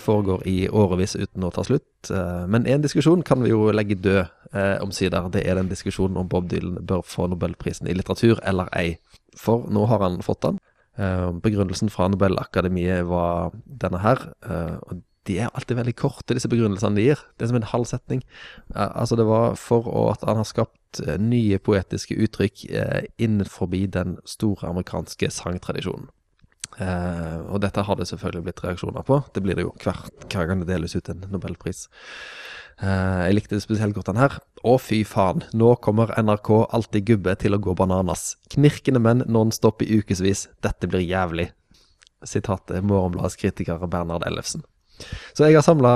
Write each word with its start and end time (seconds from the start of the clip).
foregår 0.00 0.44
i 0.48 0.68
årevis 0.68 1.16
uten 1.16 1.44
å 1.46 1.50
ta 1.54 1.64
slutt. 1.66 2.10
Eh, 2.10 2.44
men 2.50 2.66
én 2.66 2.84
diskusjon 2.84 3.24
kan 3.26 3.42
vi 3.44 3.52
jo 3.52 3.68
legge 3.74 3.98
død 3.98 4.22
eh, 4.52 4.76
omsider. 4.84 5.28
Det 5.34 5.44
er 5.44 5.58
den 5.58 5.70
diskusjonen 5.70 6.18
om 6.20 6.28
Bob 6.30 6.48
Dylan 6.50 6.78
bør 6.86 7.04
få 7.06 7.28
nobelprisen 7.30 7.88
i 7.88 7.96
litteratur 7.96 8.40
eller 8.46 8.70
ei. 8.76 8.96
For 9.38 9.68
nå 9.70 9.86
har 9.90 10.04
han 10.04 10.20
fått 10.24 10.42
den. 10.46 10.62
Eh, 10.98 11.28
begrunnelsen 11.44 11.92
fra 11.94 12.08
Nobelakademiet 12.10 13.06
var 13.10 13.54
denne 13.64 14.02
her. 14.02 14.24
Og 14.88 15.04
de 15.28 15.36
er 15.44 15.52
alltid 15.52 15.76
veldig 15.76 15.96
korte, 15.98 16.32
disse 16.32 16.48
begrunnelsene 16.48 16.96
de 16.96 17.08
gir. 17.10 17.24
Det 17.36 17.44
er 17.44 17.50
som 17.52 17.58
en 17.60 17.72
halv 17.74 17.88
setning. 17.90 18.22
Altså, 18.72 19.18
det 19.20 19.26
var 19.28 19.58
for 19.60 19.84
at 20.08 20.24
han 20.24 20.40
har 20.40 20.48
skapt 20.48 21.02
nye 21.20 21.58
poetiske 21.60 22.16
uttrykk 22.16 22.64
innenfor 23.20 23.68
den 23.92 24.16
store 24.24 24.70
amerikanske 24.72 25.28
sangtradisjonen. 25.28 26.08
Eh, 26.78 27.38
og 27.50 27.62
dette 27.64 27.82
har 27.84 27.98
det 27.98 28.06
selvfølgelig 28.10 28.44
blitt 28.46 28.62
reaksjoner 28.64 29.06
på. 29.06 29.20
Det 29.34 29.42
blir 29.44 29.58
det 29.58 29.66
jo 29.66 29.74
hvert, 29.82 30.12
hver 30.30 30.48
gang 30.50 30.62
det 30.62 30.70
deles 30.70 30.94
ut 30.96 31.10
en 31.10 31.26
nobelpris. 31.32 31.86
Eh, 32.78 33.20
jeg 33.26 33.36
likte 33.36 33.56
det 33.56 33.64
spesielt 33.64 33.96
godt 33.96 34.12
den 34.12 34.20
her. 34.22 34.38
Å, 34.62 34.76
fy 34.82 35.02
faen. 35.08 35.42
Nå 35.58 35.74
kommer 35.82 36.14
NRK 36.14 36.52
Alltid 36.76 37.08
gubbe 37.10 37.34
til 37.42 37.56
å 37.56 37.62
gå 37.62 37.74
bananas. 37.78 38.36
Knirkende 38.54 39.02
menn 39.02 39.26
nonstop 39.26 39.82
i 39.82 39.90
ukevis. 39.98 40.46
Dette 40.64 40.90
blir 40.90 41.02
jævlig. 41.02 41.50
Sitatet 42.26 42.82
Morgenbladets 42.86 43.38
kritiker 43.38 43.82
Bernhard 43.86 44.26
Ellefsen. 44.26 44.64
Så 45.30 45.46
jeg 45.46 45.54
har 45.54 45.62
samla 45.62 45.92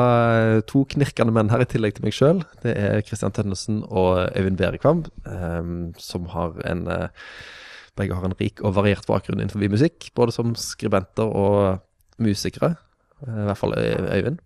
to 0.70 0.84
knirkende 0.92 1.34
menn 1.34 1.50
her, 1.50 1.64
i 1.64 1.66
tillegg 1.66 1.96
til 1.96 2.06
meg 2.06 2.14
sjøl. 2.14 2.44
Det 2.62 2.74
er 2.78 3.02
Christian 3.06 3.34
Tønnesen 3.34 3.80
og 3.88 4.28
Øyvind 4.38 4.60
Berekvam, 4.60 5.02
eh, 5.26 5.72
som 5.98 6.28
har 6.34 6.58
en 6.70 6.86
eh, 6.90 7.26
begge 7.98 8.16
har 8.16 8.24
en 8.26 8.36
rik 8.38 8.62
og 8.64 8.76
variert 8.78 9.06
bakgrunn 9.08 9.42
innenfor 9.42 9.62
musikk, 9.72 10.08
både 10.16 10.34
som 10.34 10.54
skribenter 10.58 11.28
og 11.28 11.82
musikere. 12.22 12.74
I 13.22 13.46
hvert 13.48 13.60
fall 13.60 13.76
Øyvind. 13.76 14.40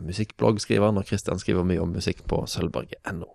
Musikkbloggskriveren, 0.00 0.96
og 0.96 1.08
Kristian 1.08 1.40
skriver 1.40 1.66
mye 1.66 1.82
om 1.82 1.90
musikk 1.92 2.22
på 2.28 2.42
sølvberget.no. 2.48 3.28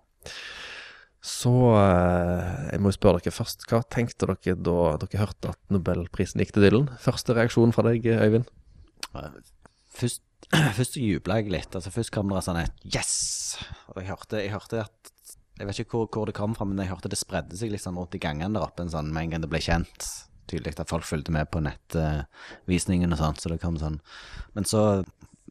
Så 1.26 1.52
eh, 1.74 2.70
jeg 2.72 2.82
må 2.82 2.92
spørre 2.94 3.22
dere 3.22 3.34
først, 3.34 3.66
hva 3.70 3.80
tenkte 3.90 4.28
dere 4.28 4.54
da 4.54 4.78
dere 5.02 5.22
hørte 5.24 5.52
at 5.54 5.60
nobelprisen 5.74 6.42
gikk 6.42 6.54
til 6.54 6.66
Dylan? 6.66 6.88
Første 7.02 7.34
reaksjon 7.34 7.74
fra 7.74 7.86
deg, 7.88 8.06
Øyvind? 8.06 8.46
Først, 9.96 10.22
først 10.78 10.98
jubla 11.00 11.40
jeg 11.40 11.50
litt. 11.54 11.74
Altså 11.74 11.90
Først 11.94 12.14
kom 12.14 12.30
det 12.30 12.44
sånn 12.46 12.62
et 12.62 12.86
yes! 12.86 13.16
Og 13.90 14.02
jeg 14.02 14.10
hørte, 14.12 14.42
jeg 14.42 14.54
hørte 14.54 14.84
at 14.86 15.12
jeg 15.56 15.68
vet 15.68 15.80
ikke 15.82 15.96
hvor, 15.96 16.08
hvor 16.12 16.28
det 16.28 16.36
kom 16.36 16.54
fra, 16.56 16.66
men 16.68 16.80
jeg 16.82 16.90
hørte 16.90 17.10
det 17.12 17.18
spredde 17.20 17.56
seg 17.56 17.72
liksom 17.72 17.98
rundt 18.00 18.16
i 18.16 18.22
gangene 18.22 18.58
der 18.58 18.66
oppe 18.66 18.84
en 18.84 18.92
sånn, 18.92 19.12
med 19.14 19.26
en 19.26 19.34
gang 19.34 19.44
det 19.44 19.50
ble 19.52 19.60
kjent. 19.64 20.08
Tydelig 20.50 20.76
at 20.78 20.90
folk 20.90 21.06
fulgte 21.08 21.34
med 21.34 21.48
på 21.50 21.62
nettvisningen 21.64 23.14
og 23.16 23.22
sånt, 23.22 23.40
så 23.42 23.50
det 23.50 23.62
kom 23.62 23.78
sånn. 23.80 23.98
Men 24.54 24.68
så, 24.68 24.82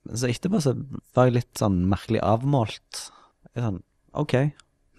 så 0.08 0.30
etterpå 0.30 0.62
så 0.64 0.76
var 1.18 1.28
jeg 1.28 1.40
litt 1.40 1.60
sånn 1.60 1.82
merkelig 1.92 2.22
avmålt. 2.24 3.08
Jeg 3.52 3.66
sånn, 3.66 3.82
OK. 4.16 4.38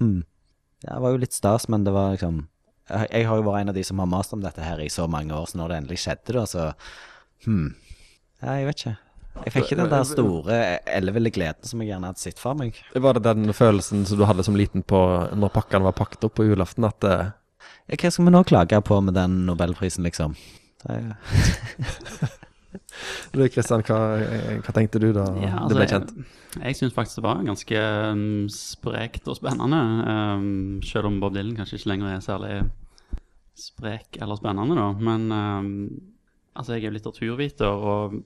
Hm. 0.03 0.21
Ja, 0.84 0.99
det 0.99 1.03
var 1.07 1.15
jo 1.15 1.23
litt 1.23 1.37
stas, 1.37 1.71
men 1.73 1.87
det 1.87 1.95
var 1.97 2.12
liksom 2.12 2.45
jeg, 2.87 3.09
jeg 3.11 3.27
har 3.27 3.41
jo 3.41 3.47
vært 3.49 3.65
en 3.65 3.73
av 3.73 3.79
de 3.79 3.83
som 3.87 3.99
har 4.03 4.11
mast 4.11 4.34
om 4.37 4.43
dette 4.45 4.62
her 4.62 4.83
i 4.83 4.91
så 4.93 5.09
mange 5.11 5.34
år, 5.34 5.49
så 5.51 5.59
når 5.59 5.73
det 5.73 5.79
endelig 5.81 6.03
skjedde, 6.05 6.37
da, 6.37 6.47
så 6.51 6.71
Hm. 7.45 7.75
Ja, 8.43 8.57
jeg 8.59 8.67
vet 8.69 8.81
ikke. 8.83 8.97
Jeg 9.45 9.53
fikk 9.55 9.69
ikke 9.69 9.79
den 9.83 9.92
der 9.92 10.06
store 10.09 10.61
elleville 10.91 11.31
gleden 11.34 11.69
som 11.69 11.83
jeg 11.83 11.92
gjerne 11.92 12.11
hadde 12.11 12.23
sett 12.23 12.41
for 12.42 12.59
meg. 12.59 12.79
Var 12.95 13.19
det 13.19 13.25
den 13.27 13.53
følelsen 13.56 14.06
som 14.09 14.20
du 14.20 14.25
hadde 14.28 14.47
som 14.47 14.56
liten 14.59 14.84
på 14.87 15.03
når 15.37 15.53
pakkene 15.55 15.87
var 15.87 15.97
pakket 15.98 16.27
opp 16.28 16.39
på 16.41 16.48
julaften, 16.48 16.89
at 16.89 17.06
uh... 17.06 17.34
Ja, 17.87 17.98
hva 18.01 18.11
skal 18.11 18.27
vi 18.27 18.33
nå 18.34 18.43
klage 18.48 18.81
på 18.83 18.98
med 19.05 19.15
den 19.15 19.45
nobelprisen, 19.47 20.06
liksom? 20.06 20.34
Det 20.83 20.97
er, 20.97 22.34
Du 23.33 23.43
Kristian, 23.53 23.83
hva, 23.87 23.99
hva 24.65 24.75
tenkte 24.75 25.00
du 25.03 25.09
da 25.15 25.27
Ja, 25.41 25.53
altså, 25.60 25.69
det 25.71 25.78
ble 25.78 25.87
kjent? 25.91 26.12
Jeg, 26.16 26.62
jeg 26.62 26.78
syns 26.81 26.97
faktisk 26.97 27.21
det 27.21 27.27
var 27.27 27.44
ganske 27.47 27.84
um, 28.12 28.25
sprekt 28.53 29.31
og 29.31 29.39
spennende. 29.39 29.81
Um, 30.06 30.83
selv 30.87 31.10
om 31.10 31.21
Bob 31.22 31.37
Dylan 31.37 31.56
kanskje 31.59 31.81
ikke 31.81 31.93
lenger 31.93 32.15
er 32.15 32.25
særlig 32.25 32.55
sprek 33.56 34.19
eller 34.21 34.39
spennende, 34.41 34.77
da. 34.78 34.89
Men 35.00 35.28
um, 35.33 35.71
altså, 36.56 36.75
jeg 36.75 36.84
er 36.84 36.91
jo 36.91 36.97
litteraturviter, 36.97 37.87
og 37.93 38.19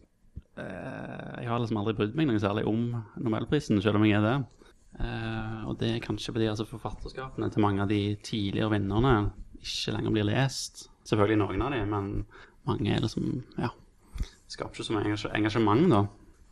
jeg 1.40 1.50
har 1.50 1.60
liksom 1.62 1.80
aldri 1.80 1.96
brydd 1.98 2.16
meg 2.18 2.30
noe 2.30 2.40
særlig 2.42 2.66
om 2.68 2.88
Nobelprisen, 3.20 3.80
selv 3.82 4.00
om 4.00 4.06
jeg 4.06 4.18
er 4.18 4.26
det. 4.26 4.36
Uh, 5.00 5.68
og 5.70 5.76
det 5.80 5.94
er 5.94 6.02
kanskje 6.04 6.34
fordi 6.34 6.48
altså, 6.50 6.66
forfatterskapene 6.68 7.48
til 7.52 7.62
mange 7.62 7.84
av 7.84 7.92
de 7.92 8.00
tidligere 8.26 8.72
vinnerne 8.74 9.30
ikke 9.60 9.94
lenger 9.94 10.16
blir 10.16 10.28
lest. 10.28 10.88
Selvfølgelig 11.08 11.40
noen 11.42 11.62
av 11.64 11.74
de, 11.74 11.84
men 11.88 12.10
mange 12.68 12.92
er 12.92 13.04
liksom 13.04 13.44
Ja, 13.58 13.70
skaper 14.50 14.74
ikke 14.74 14.88
så 14.88 14.96
mye 14.96 15.36
engasjement, 15.38 15.86
da. 15.92 16.02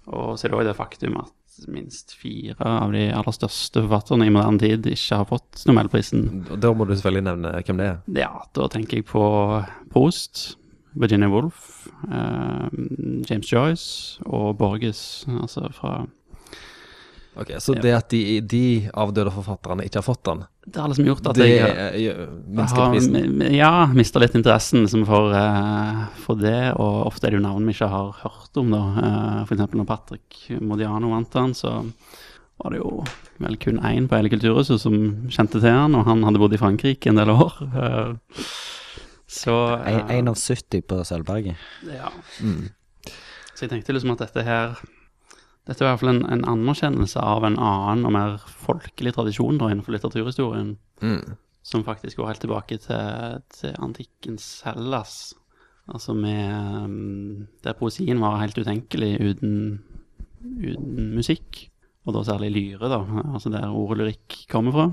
Og 0.08 0.38
så 0.38 0.46
er 0.46 0.52
det 0.52 0.60
òg 0.60 0.68
det 0.68 0.78
faktum 0.78 1.18
at 1.20 1.34
minst 1.68 2.14
fire 2.14 2.54
av 2.62 2.92
de 2.94 3.08
aller 3.10 3.34
største 3.34 3.82
forfatterne 3.82 4.28
i 4.28 4.32
moderne 4.32 4.62
tid 4.62 4.86
ikke 4.86 5.18
har 5.20 5.28
fått 5.28 5.64
Nobelprisen. 5.68 6.44
Da 6.62 6.70
må 6.72 6.86
du 6.86 6.94
selvfølgelig 6.94 7.26
nevne 7.26 7.52
hvem 7.58 7.82
det 7.82 7.88
er. 7.90 7.98
Ja, 8.20 8.32
da 8.54 8.68
tenker 8.72 9.00
jeg 9.00 9.08
på 9.10 9.24
Proust, 9.92 10.57
Virginia 10.98 11.30
Woolf, 11.30 11.88
eh, 12.10 12.68
James 13.28 13.50
Joyce 13.52 14.22
og 14.26 14.56
Borges, 14.60 15.24
altså 15.40 15.68
fra 15.74 16.00
Ok, 17.38 17.52
Så 17.62 17.76
det 17.78 17.92
at 17.94 18.08
de, 18.10 18.40
de 18.42 18.90
avdøde 18.98 19.30
forfatterne 19.30 19.84
ikke 19.86 20.00
har 20.00 20.06
fått 20.08 20.24
den, 20.26 20.40
Det 20.66 20.80
har 20.82 20.90
liksom 20.90 21.06
gjort 21.06 21.28
at 21.30 21.36
det 21.38 21.46
jeg 21.46 21.68
har, 21.70 23.52
ja, 23.54 23.70
mista 23.94 24.18
litt 24.18 24.34
interessen 24.34 24.82
liksom, 24.82 25.04
for, 25.06 25.30
eh, 25.38 26.00
for 26.24 26.40
det, 26.40 26.72
og 26.74 27.04
ofte 27.12 27.28
er 27.28 27.36
det 27.36 27.38
jo 27.38 27.44
navn 27.46 27.68
vi 27.68 27.76
ikke 27.76 27.92
har 27.92 28.10
hørt 28.24 28.58
om, 28.58 28.74
da. 28.74 28.82
Uh, 28.98 29.52
eksempel 29.54 29.78
når 29.78 29.86
Patrick 29.86 30.40
Modiano 30.58 31.12
vant 31.14 31.30
den, 31.38 31.54
så 31.54 31.76
var 32.58 32.74
det 32.74 32.82
jo 32.82 33.04
vel 33.38 33.56
kun 33.62 33.78
én 33.86 34.08
på 34.10 34.18
hele 34.18 34.32
Kulturhuset 34.32 34.82
som 34.82 34.96
kjente 35.30 35.60
til 35.62 35.70
han, 35.70 35.94
og 35.94 36.08
han 36.08 36.24
hadde 36.26 36.40
bodd 36.42 36.56
i 36.56 36.60
Frankrike 36.60 37.10
en 37.10 37.20
del 37.20 37.30
år. 37.30 37.54
Eh, 37.68 38.42
så 39.28 39.54
eh, 39.84 39.98
en, 40.16 40.28
av 40.32 40.38
70 40.40 40.82
på 40.88 40.98
Sølvberget. 41.04 41.56
ja. 41.92 42.08
Mm. 42.40 42.68
Så 43.54 43.66
jeg 43.66 43.70
tenkte 43.72 43.92
liksom 43.96 44.12
at 44.14 44.20
dette 44.22 44.42
her 44.46 44.76
Dette 45.66 45.82
er 45.82 45.88
i 45.88 45.90
hvert 45.90 46.00
fall 46.00 46.12
en, 46.14 46.22
en 46.32 46.44
anerkjennelse 46.48 47.20
av 47.20 47.44
en 47.44 47.58
annen 47.60 48.06
og 48.08 48.12
mer 48.14 48.36
folkelig 48.62 49.10
tradisjon 49.16 49.58
da 49.60 49.68
innenfor 49.72 49.92
litteraturhistorien, 49.96 50.76
Mm. 51.02 51.34
som 51.62 51.84
faktisk 51.84 52.16
går 52.18 52.30
helt 52.30 52.40
tilbake 52.40 52.78
til, 52.80 53.42
til 53.52 53.74
antikkens 53.84 54.46
Hellas. 54.64 55.34
Altså 55.92 56.14
med 56.16 56.84
um, 56.84 57.48
Der 57.64 57.76
poesien 57.76 58.18
var 58.20 58.40
helt 58.40 58.56
utenkelig 58.58 59.12
uten, 59.20 59.82
uten 60.42 61.12
musikk, 61.18 61.66
og 62.06 62.14
da 62.16 62.22
særlig 62.24 62.50
lyre, 62.54 62.88
da, 62.88 63.02
altså 63.34 63.52
der 63.52 63.68
ordet 63.68 63.98
lyrikk 64.00 64.38
kommer 64.50 64.72
fra. 64.72 64.86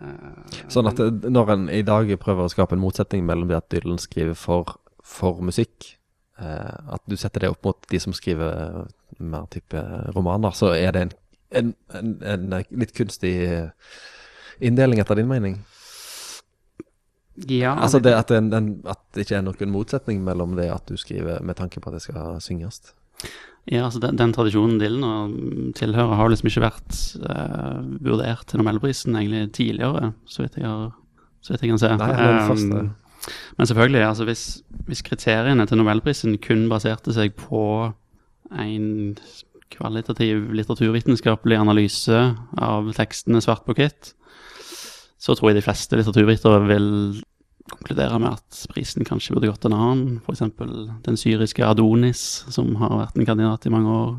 Eh, 0.00 0.60
Sånn 0.72 0.88
at 0.90 1.00
når 1.24 1.52
en 1.54 1.66
i 1.72 1.82
dag 1.86 2.12
prøver 2.22 2.46
å 2.46 2.52
skape 2.52 2.76
en 2.76 2.82
motsetning 2.82 3.26
mellom 3.28 3.50
det 3.50 3.58
at 3.58 3.68
Dylan 3.72 4.00
skriver 4.02 4.38
for, 4.38 4.76
for 5.04 5.42
musikk, 5.44 5.94
eh, 6.40 6.94
at 6.96 7.02
du 7.06 7.16
setter 7.16 7.46
det 7.46 7.52
opp 7.54 7.66
mot 7.66 7.90
de 7.90 8.00
som 8.02 8.14
skriver 8.16 8.86
mer 9.18 9.46
type 9.52 9.82
romaner, 10.16 10.54
så 10.56 10.72
er 10.76 10.94
det 10.94 11.02
en, 11.06 11.12
en, 11.60 11.74
en, 11.98 12.16
en 12.34 12.56
litt 12.70 12.94
kunstig 12.96 13.34
inndeling 14.62 15.02
etter 15.02 15.20
din 15.20 15.30
mening? 15.30 15.60
ja, 17.48 17.72
Altså 17.80 17.98
det 17.98 18.12
at, 18.12 18.30
at 18.30 19.00
det 19.14 19.24
ikke 19.24 19.38
er 19.38 19.46
noen 19.46 19.72
motsetning 19.72 20.20
mellom 20.24 20.56
det 20.58 20.68
at 20.72 20.88
du 20.88 20.98
skriver 21.00 21.40
med 21.42 21.56
tanke 21.56 21.80
på 21.80 21.90
at 21.90 21.96
det 21.96 22.04
skal 22.04 22.40
synges? 22.44 22.92
Ja, 23.70 23.84
altså 23.86 24.00
den, 24.02 24.16
den 24.18 24.32
tradisjonen 24.34 24.80
Dylan 24.80 25.04
og 25.06 25.36
tilhører 25.78 26.16
har 26.18 26.32
liksom 26.32 26.48
ikke 26.50 26.64
vært 26.64 26.96
uh, 27.22 27.78
vurdert 28.02 28.48
til 28.50 28.58
Nobelprisen 28.58 29.14
egentlig 29.14 29.52
tidligere, 29.54 30.10
så 30.26 30.42
vidt 30.42 30.58
jeg, 30.58 30.66
har, 30.66 30.90
så 31.40 31.54
vidt 31.54 31.62
jeg 31.62 31.70
kan 31.70 31.82
se. 31.82 31.92
Nei, 32.00 32.10
den 32.18 32.40
Um, 32.42 32.48
første. 32.50 32.82
Men 33.54 33.68
selvfølgelig, 33.70 34.02
altså 34.02 34.24
hvis, 34.26 34.44
hvis 34.88 35.04
kriteriene 35.06 35.66
til 35.70 35.78
Nobelprisen 35.78 36.40
kun 36.42 36.66
baserte 36.72 37.14
seg 37.14 37.36
på 37.38 37.92
en 38.50 38.88
kvalitativ 39.72 40.50
litteraturvitenskapelig 40.52 41.56
analyse 41.56 42.18
av 42.58 42.90
tekstene 42.96 43.40
svart 43.44 43.62
på 43.64 43.76
hvitt, 43.78 44.12
så 45.22 45.36
tror 45.38 45.52
jeg 45.52 45.60
de 45.60 45.64
fleste 45.64 45.96
litteraturvitere 45.96 46.64
vil 46.66 46.88
konkludere 47.72 48.18
med 48.22 48.36
at 48.36 48.62
prisen 48.72 49.06
kanskje 49.06 49.34
burde 49.36 49.50
gått 49.50 49.66
en 49.68 49.76
annen. 49.76 50.20
F.eks. 50.22 50.44
den 51.06 51.18
syriske 51.20 51.64
Adonis, 51.66 52.44
som 52.52 52.74
har 52.80 52.98
vært 53.00 53.18
en 53.18 53.28
kandidat 53.28 53.66
i 53.66 53.72
mange 53.74 53.96
år. 53.96 54.12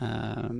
Eh, 0.00 0.50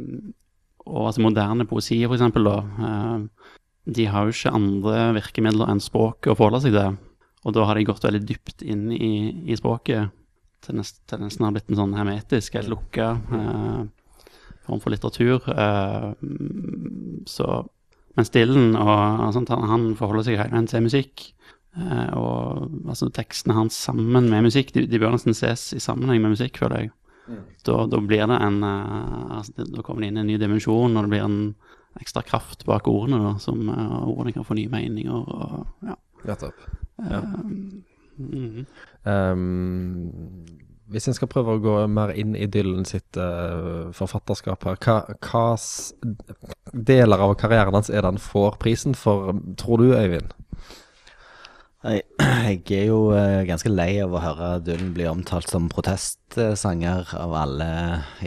og 0.87 1.09
altså 1.09 1.25
moderne 1.25 1.67
poesi, 1.69 1.99
eksempel, 2.06 2.47
da. 2.47 2.56
Eh, 2.88 3.50
de 3.97 4.06
har 4.11 4.27
jo 4.27 4.35
ikke 4.35 4.55
andre 4.55 5.11
virkemidler 5.21 5.71
enn 5.71 5.83
språket 5.83 6.33
å 6.33 6.38
forholde 6.38 6.65
seg 6.65 6.75
til. 6.77 6.97
Og 7.47 7.55
da 7.55 7.67
har 7.69 7.79
de 7.79 7.87
gått 7.87 8.06
veldig 8.06 8.25
dypt 8.27 8.65
inn 8.67 8.89
i, 8.94 9.12
i 9.47 9.59
språket, 9.59 10.11
til, 10.67 10.81
nest, 10.81 10.99
til 11.06 11.23
nesten 11.23 11.47
har 11.47 11.55
blitt 11.55 11.71
en 11.71 11.79
sånn 11.79 11.94
hermetisk, 11.94 12.56
helt 12.59 12.73
lukka 12.73 13.12
eh, 13.39 13.81
form 14.67 14.82
for 14.82 14.94
litteratur. 14.94 15.47
Eh, 15.55 16.12
så 17.31 17.62
men 18.17 18.25
Stillen 18.25 18.77
og, 18.81 19.32
sånt, 19.37 19.50
han, 19.53 19.67
han 19.69 19.91
forholder 19.99 20.25
seg 20.25 20.41
helt 20.41 20.71
til 20.73 20.85
musikk. 20.87 21.27
Eh, 21.76 22.12
og 22.17 22.70
altså 22.88 23.11
tekstene 23.12 23.56
hans 23.56 23.76
sammen 23.88 24.31
med 24.31 24.46
musikk, 24.49 24.73
de, 24.75 24.87
de 24.88 25.00
bør 25.00 25.17
nesten 25.17 25.37
ses 25.37 25.69
i 25.76 25.82
sammenheng 25.82 26.23
med 26.25 26.37
musikk, 26.37 26.61
føler 26.62 26.87
jeg. 26.87 26.94
Da, 27.67 27.81
da 27.90 27.99
blir 27.99 28.28
det 28.31 28.37
en 28.38 28.61
eh, 28.62 29.38
altså, 29.40 29.64
Da 29.75 29.82
kommer 29.82 30.05
det 30.05 30.12
inn 30.12 30.20
en 30.23 30.28
ny 30.31 30.37
dimensjon, 30.38 30.94
og 30.94 31.06
det 31.06 31.11
blir 31.11 31.25
en 31.26 31.40
ekstra 32.00 32.23
kraft 32.23 32.67
bak 32.69 32.88
ordene, 32.88 33.19
da, 33.25 33.34
som 33.43 33.67
eh, 33.73 33.96
ordene 34.06 34.34
kan 34.37 34.46
få 34.46 34.56
nye 34.58 34.73
meninger 34.73 35.17
og 35.17 35.88
ja. 35.88 35.99
Nettopp. 36.26 36.62
Ja. 37.11 37.20
Mhm. 38.17 38.64
Ehm, 39.05 40.46
hvis 40.90 41.08
en 41.11 41.17
skal 41.17 41.29
prøve 41.29 41.56
å 41.56 41.61
gå 41.62 41.75
mer 41.90 42.12
inn 42.17 42.37
i 42.38 42.46
Dylan 42.50 42.87
sitt 42.87 43.19
uh, 43.19 43.90
forfatterskap 43.94 44.64
her, 44.69 44.79
hva, 44.87 45.17
hva 45.26 45.46
deler 46.72 47.25
av 47.26 47.34
karrieren 47.40 47.75
hans 47.75 47.90
er 47.90 48.00
det 48.00 48.12
han 48.12 48.22
får 48.22 48.58
prisen 48.62 48.94
for, 48.99 49.34
tror 49.58 49.82
du, 49.82 49.88
Øyvind? 49.99 50.31
Jeg, 52.47 52.62
er 52.75 52.88
jo 52.88 53.12
eh, 53.15 53.44
ganske 53.47 53.71
lei 53.71 54.00
av 54.03 54.15
å 54.15 54.23
høre 54.23 54.49
Dylan 54.65 54.93
bli 54.97 55.06
omtalt 55.06 55.50
som 55.50 55.69
protestsanger 55.71 57.12
av 57.15 57.35
alle, 57.38 57.69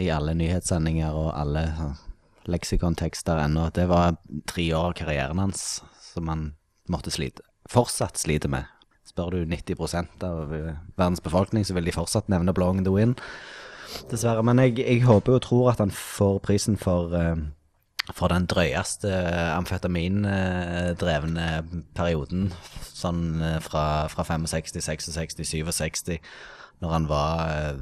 i 0.00 0.08
alle 0.12 0.32
nyhetssendinger 0.38 1.16
og 1.16 1.34
alle 1.36 1.66
sånn, 1.76 1.98
leksikontekster 2.50 3.42
ennå. 3.44 3.68
Det 3.76 3.84
var 3.90 4.16
tre 4.48 4.64
år 4.72 4.90
av 4.90 4.96
karrieren 4.96 5.42
hans 5.42 5.82
som 6.00 6.30
han 6.32 6.46
måtte 6.90 7.12
slite, 7.12 7.44
fortsatt 7.70 8.18
sliter 8.18 8.50
med. 8.52 8.68
Spør 9.06 9.34
du 9.34 9.44
90 9.44 10.24
av 10.24 10.54
eh, 10.56 10.80
verdens 10.96 11.22
befolkning, 11.24 11.66
så 11.66 11.76
vil 11.76 11.90
de 11.90 11.96
fortsatt 11.96 12.30
nevne 12.32 12.54
'Blowing 12.56 12.84
the 12.86 12.94
Wind'. 12.94 13.20
Dessverre. 14.10 14.42
Men 14.46 14.62
jeg, 14.62 14.78
jeg 14.78 15.02
håper 15.02 15.36
og 15.36 15.42
tror 15.42 15.72
at 15.72 15.82
han 15.82 15.90
får 15.90 16.38
prisen 16.46 16.78
for 16.78 17.12
eh, 17.18 17.36
for 18.16 18.32
den 18.32 18.46
drøyeste 18.50 19.10
amfetamindrevne 19.54 21.46
perioden, 21.96 22.50
sånn 22.80 23.40
eh, 23.44 23.58
fra, 23.64 23.84
fra 24.12 24.24
65, 24.26 24.80
66, 24.82 25.44
67, 25.46 26.18
når 26.80 26.94
han 26.96 27.08
var 27.10 27.34
eh, 27.54 27.80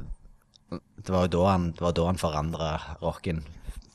Det 0.99 1.09
var 1.09 1.25
jo 1.25 1.33
da 1.33 1.43
han, 1.49 1.71
det 1.73 1.81
var 1.81 1.93
da 1.97 2.05
han 2.05 2.19
forandra 2.21 2.71
rocken 3.01 3.39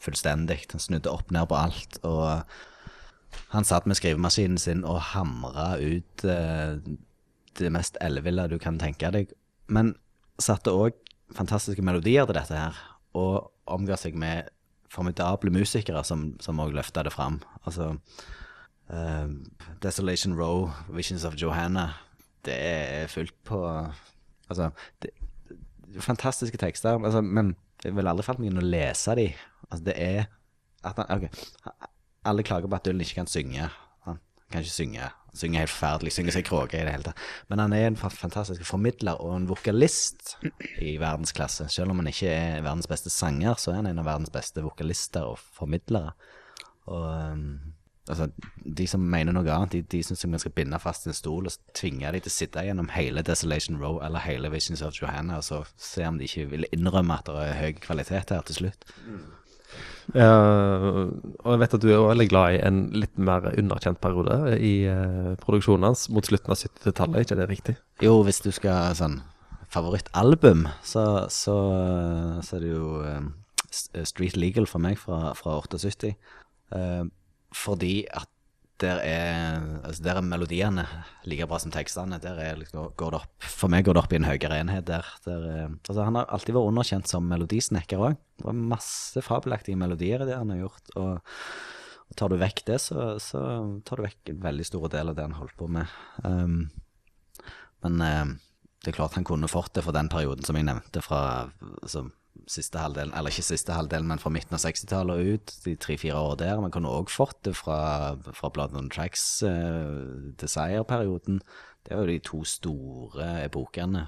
fullstendig. 0.02 0.64
Han 0.72 0.82
snudde 0.82 1.12
opp 1.12 1.30
ned 1.32 1.46
på 1.48 1.56
alt. 1.58 1.98
Og 2.02 2.42
han 3.54 3.66
satt 3.66 3.86
med 3.86 3.98
skrivemaskinen 3.98 4.58
sin 4.58 4.82
og 4.88 4.98
hamra 5.12 5.76
ut 5.78 6.24
eh, 6.26 6.80
det 7.54 7.70
mest 7.72 7.98
elleville 8.02 8.48
du 8.50 8.58
kan 8.58 8.80
tenke 8.82 9.12
deg. 9.14 9.30
Men 9.70 9.94
satte 10.42 10.74
òg 10.74 10.98
fantastiske 11.34 11.82
melodier 11.84 12.26
til 12.26 12.36
dette 12.36 12.58
her, 12.58 12.80
og 13.14 13.52
omga 13.70 13.96
seg 13.98 14.18
med 14.18 14.50
formidable 14.94 15.52
musikere 15.52 16.04
som 16.06 16.62
òg 16.62 16.74
løfta 16.76 17.04
det 17.04 17.12
fram. 17.14 17.40
Altså 17.66 17.92
uh, 17.94 19.28
Desolation 19.82 20.38
Row, 20.38 20.70
Visions 20.94 21.26
of 21.28 21.36
Johanna, 21.40 21.90
det 22.46 22.56
er 22.56 23.12
fullt 23.12 23.36
på 23.44 23.60
Altså, 24.44 24.70
det, 25.02 25.10
fantastiske 26.04 26.58
tekster, 26.60 26.98
altså, 27.04 27.20
men 27.20 27.54
det 27.82 27.94
ville 27.96 28.10
aldri 28.10 28.26
falt 28.26 28.40
meg 28.42 28.50
inn 28.50 28.60
å 28.60 28.64
lese 28.66 29.14
de. 29.18 29.28
Altså, 29.70 29.84
det 29.86 29.94
er 29.96 30.26
at 30.84 30.98
han, 31.00 31.08
okay. 31.08 31.28
alle 32.28 32.44
klager 32.44 32.68
på 32.68 32.76
at 32.76 32.84
Dylan 32.84 33.00
ikke 33.04 33.22
kan 33.22 33.30
synge. 33.30 33.68
Han 34.04 34.18
kan 34.52 34.64
ikke 34.64 34.74
synge. 34.74 35.08
Synger 35.34 35.64
helt 35.64 35.72
forferdelig, 35.72 36.14
synger 36.14 36.36
seg 36.36 36.46
kråke 36.46 36.78
i 36.78 36.84
det 36.86 36.94
hele 36.94 37.08
tatt. 37.08 37.22
Men 37.50 37.62
han 37.64 37.74
er 37.74 37.88
en 37.88 37.98
fantastisk 37.98 38.62
formidler 38.68 39.18
og 39.18 39.34
en 39.34 39.48
vokalist 39.50 40.36
i 40.78 40.94
verdensklasse. 41.02 41.66
Selv 41.74 41.90
om 41.90 42.02
han 42.02 42.10
ikke 42.10 42.30
er 42.30 42.64
verdens 42.64 42.90
beste 42.90 43.10
sanger, 43.10 43.58
så 43.58 43.72
er 43.72 43.80
han 43.82 43.90
en 43.90 44.02
av 44.02 44.08
verdens 44.08 44.32
beste 44.34 44.62
vokalister 44.62 45.26
og 45.26 45.40
formidlere. 45.58 46.14
Og 46.86 47.06
um, 47.08 47.48
altså, 48.08 48.28
de 48.78 48.86
som 48.90 49.04
mener 49.10 49.34
noe 49.34 49.50
annet, 49.50 49.74
de, 49.74 49.82
de 49.96 50.02
syns 50.06 50.24
vi 50.26 50.42
skal 50.42 50.54
binde 50.56 50.80
fast 50.82 51.08
en 51.08 51.16
stol 51.16 51.48
og 51.48 51.76
tvinge 51.76 52.12
de 52.14 52.22
til 52.24 52.32
å 52.32 52.36
sitte 52.38 52.66
gjennom 52.66 52.90
hele 52.94 53.24
Desolation 53.26 53.80
Row 53.80 54.00
eller 54.04 54.24
hele 54.24 54.52
Visions 54.52 54.84
of 54.84 54.96
Johanna, 55.00 55.40
og 55.40 55.46
så 55.46 55.64
se 55.80 56.06
om 56.08 56.20
de 56.20 56.28
ikke 56.28 56.50
vil 56.52 56.68
innrømme 56.70 57.18
at 57.18 57.30
det 57.30 57.48
er 57.48 57.58
høy 57.62 57.72
kvalitet 57.80 58.34
her 58.34 58.44
til 58.46 58.62
slutt. 58.62 58.86
Eh, 60.12 60.88
og 61.40 61.52
jeg 61.54 61.60
vet 61.62 61.76
at 61.78 61.84
du 61.84 61.88
er 61.92 62.02
veldig 62.10 62.26
glad 62.28 62.56
i 62.56 62.62
en 62.66 62.80
litt 62.92 63.14
mer 63.16 63.46
underkjent 63.54 64.00
periode 64.02 64.58
i 64.58 64.74
uh, 64.90 65.32
produksjonen 65.40 65.88
hans, 65.88 66.08
mot 66.12 66.26
slutten 66.26 66.52
av 66.52 66.60
70-tallet, 66.60 67.24
ikke 67.24 67.38
det 67.40 67.48
riktig? 67.48 67.76
Jo, 68.04 68.18
hvis 68.26 68.42
du 68.44 68.50
skal 68.54 68.92
sånn 68.98 69.22
Favorittalbum, 69.74 70.68
så, 70.86 71.24
så, 71.32 71.56
så 72.44 72.58
er 72.58 72.62
det 72.62 72.74
jo 72.74 73.00
uh, 73.02 73.24
Street 74.04 74.36
Legal 74.36 74.68
for 74.70 74.82
meg 74.82 74.98
fra, 75.00 75.32
fra 75.38 75.56
78. 75.64 76.14
Eh, 76.74 77.04
fordi 77.54 77.94
at 78.10 78.30
der 78.82 78.98
er, 79.06 79.60
altså 79.86 80.02
der 80.02 80.18
er 80.18 80.26
melodiene 80.26 80.84
like 81.28 81.46
bra 81.46 81.60
som 81.62 81.72
tekstene. 81.74 82.18
Der 82.22 82.40
er 82.42 82.56
liksom, 82.58 82.88
går 82.98 83.14
det 83.14 83.20
opp, 83.20 83.46
for 83.46 83.70
meg 83.70 83.86
går 83.86 83.94
det 83.94 84.02
opp 84.02 84.14
i 84.14 84.18
en 84.18 84.26
høyere 84.26 84.58
enhet 84.58 84.88
der. 84.88 85.06
der 85.26 85.46
er, 85.50 85.76
altså 85.76 86.06
han 86.06 86.18
har 86.18 86.26
alltid 86.34 86.56
vært 86.56 86.72
underkjent 86.72 87.10
som 87.10 87.28
melodisnekker 87.30 88.02
òg. 88.02 88.18
Det 88.40 88.48
var 88.48 88.58
masse 88.74 89.22
fabelaktige 89.22 89.78
melodier 89.78 90.24
i 90.24 90.28
det 90.28 90.40
han 90.40 90.50
har 90.50 90.64
gjort. 90.64 90.94
Og, 90.98 91.38
og 92.10 92.18
tar 92.18 92.32
du 92.32 92.38
vekk 92.40 92.64
det, 92.72 92.80
så, 92.82 93.14
så 93.22 93.44
tar 93.86 94.00
du 94.00 94.08
vekk 94.08 94.34
en 94.34 94.42
veldig 94.48 94.66
stor 94.66 94.88
del 94.96 95.12
av 95.12 95.18
det 95.18 95.28
han 95.28 95.38
holdt 95.38 95.56
på 95.60 95.70
med. 95.78 95.94
Um, 96.26 96.58
men 97.86 98.02
um, 98.02 98.36
det 98.82 98.90
er 98.90 98.98
klart 98.98 99.16
han 99.16 99.26
kunne 99.28 99.48
fått 99.48 99.76
det 99.78 99.86
for 99.86 99.96
den 99.96 100.10
perioden 100.12 100.44
som 100.44 100.58
jeg 100.58 100.66
nevnte, 100.66 101.04
fra 101.04 101.22
altså, 101.80 102.08
siste 102.50 102.80
halvdelen, 102.80 103.14
eller 103.16 103.32
ikke 103.32 103.46
siste 103.46 103.76
halvdelen, 103.76 104.08
men 104.10 104.20
fra 104.20 104.32
midten 104.32 104.56
av 104.56 104.62
60-tallet 104.64 105.20
og 105.20 105.36
ut, 105.36 105.54
de 105.64 105.76
tre-fire 105.80 106.18
år 106.18 106.34
der. 106.42 106.60
Man 106.60 106.74
kunne 106.74 106.92
òg 106.92 107.12
fått 107.12 107.40
det 107.46 107.54
fra, 107.56 107.78
fra 108.36 108.50
Blood 108.52 108.76
on 108.78 108.90
Tracks 108.92 109.24
eh, 109.46 110.34
til 110.40 110.50
Seier-perioden. 110.50 111.40
Det 111.84 111.94
er 111.94 112.02
jo 112.02 112.10
de 112.10 112.18
to 112.24 112.42
store 112.48 113.30
epokene. 113.44 114.06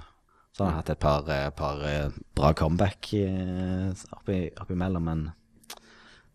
Så 0.57 0.63
har 0.63 0.71
han 0.71 0.79
hatt 0.79 0.89
et 0.89 1.01
par, 1.01 1.27
eh, 1.29 1.49
par 1.53 1.81
eh, 1.85 2.13
bra 2.37 2.53
comeback 2.57 3.11
eh, 3.13 3.91
oppi, 4.17 4.39
oppimellom, 4.57 5.05
men 5.05 5.27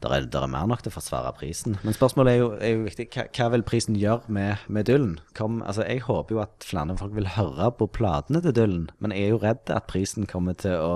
der 0.03 0.15
er, 0.15 0.27
der 0.27 0.45
er 0.47 0.51
mer 0.51 0.67
nok 0.71 0.83
til 0.83 0.91
å 0.93 0.95
forsvare 0.95 1.33
prisen. 1.39 1.77
Men 1.83 1.95
spørsmålet 1.95 2.33
er 2.33 2.39
jo, 2.39 2.49
er 2.59 2.73
jo 2.77 2.85
viktig. 2.87 3.09
Hva, 3.15 3.27
hva 3.35 3.49
vil 3.55 3.65
prisen 3.67 3.99
gjøre 3.99 4.35
med, 4.35 4.63
med 4.71 4.87
Dylan? 4.87 5.17
Kom, 5.39 5.61
altså, 5.63 5.83
jeg 5.87 6.05
håper 6.07 6.37
jo 6.37 6.43
at 6.43 6.67
flere 6.67 6.97
folk 6.99 7.15
vil 7.19 7.31
høre 7.37 7.71
på 7.79 7.91
platene 7.95 8.43
til 8.43 8.55
Dylan, 8.55 8.89
men 9.03 9.15
jeg 9.15 9.27
er 9.27 9.35
jo 9.35 9.43
redd 9.43 9.75
at 9.75 9.91
prisen 9.91 10.31
kommer 10.31 10.59
til 10.59 10.79
å 10.79 10.95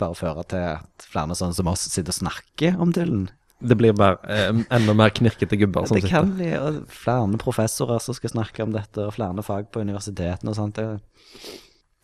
bare 0.00 0.16
føre 0.18 0.44
til 0.50 0.64
at 0.76 1.08
flere 1.10 1.36
sånne 1.38 1.56
som 1.56 1.70
oss 1.70 1.86
sitter 1.88 2.14
og 2.14 2.20
snakker 2.20 2.80
om 2.80 2.94
Dylan. 2.96 3.28
Det 3.58 3.74
blir 3.74 3.94
bare 3.98 4.18
eh, 4.30 4.60
enda 4.74 4.94
mer 4.94 5.10
knirkete 5.10 5.58
gubber 5.58 5.88
som 5.88 5.98
sitter 5.98 6.06
det 6.06 6.14
kan 6.14 6.34
bli 6.36 6.50
og 6.54 6.84
flere 6.94 7.40
professorer 7.42 7.98
som 8.02 8.14
skal 8.14 8.36
snakke 8.36 8.62
om 8.62 8.74
dette, 8.74 9.02
og 9.02 9.16
flere 9.16 9.42
fag 9.42 9.72
på 9.74 9.82
universitetene 9.82 10.52
og 10.52 10.58
sånt. 10.58 10.78
Jeg, 10.78 11.00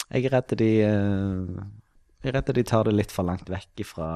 jeg 0.08 0.26
er 0.26 0.34
redd 0.34 0.56
de 0.58 0.72
eh, 0.88 1.60
Jeg 2.24 2.32
er 2.32 2.36
redd 2.40 2.50
de 2.58 2.66
tar 2.66 2.88
det 2.88 2.96
litt 2.96 3.14
for 3.14 3.26
langt 3.28 3.52
vekk 3.52 3.84
fra, 3.86 4.10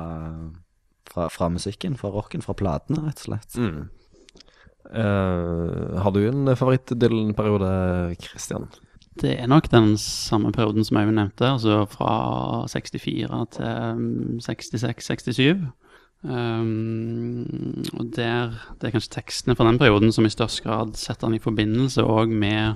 fra, 1.12 1.28
fra 1.30 1.50
musikken, 1.54 1.94
fra 2.00 2.11
rocken, 2.11 2.42
fra 2.42 2.56
platene, 2.58 3.04
rett 3.06 3.23
og 3.23 3.30
slett. 3.30 3.54
Mm. 3.54 3.87
Uh, 4.88 5.99
har 6.00 6.14
du 6.16 6.23
en 6.25 6.54
favoritt-Dylan-periode, 6.56 7.70
Christian? 8.25 8.70
Det 9.20 9.34
er 9.40 9.46
nok 9.50 9.70
den 9.70 9.96
samme 9.98 10.52
perioden 10.52 10.84
som 10.84 10.96
Øyvind 10.96 11.18
nevnte, 11.18 11.46
altså 11.46 11.84
fra 11.90 12.66
64 12.68 13.46
til 13.50 14.40
66-67. 14.44 15.66
Um, 16.22 17.84
og 17.94 18.06
der, 18.16 18.50
Det 18.80 18.87
er 18.87 18.90
kanskje 18.90 19.20
tekstene 19.20 19.54
fra 19.56 19.66
den 19.68 19.78
perioden 19.78 20.12
som 20.12 20.26
i 20.26 20.28
størst 20.28 20.62
grad 20.62 20.94
setter 20.94 21.26
han 21.26 21.34
i 21.34 21.38
forbindelse 21.38 22.02
òg 22.02 22.26
med 22.28 22.75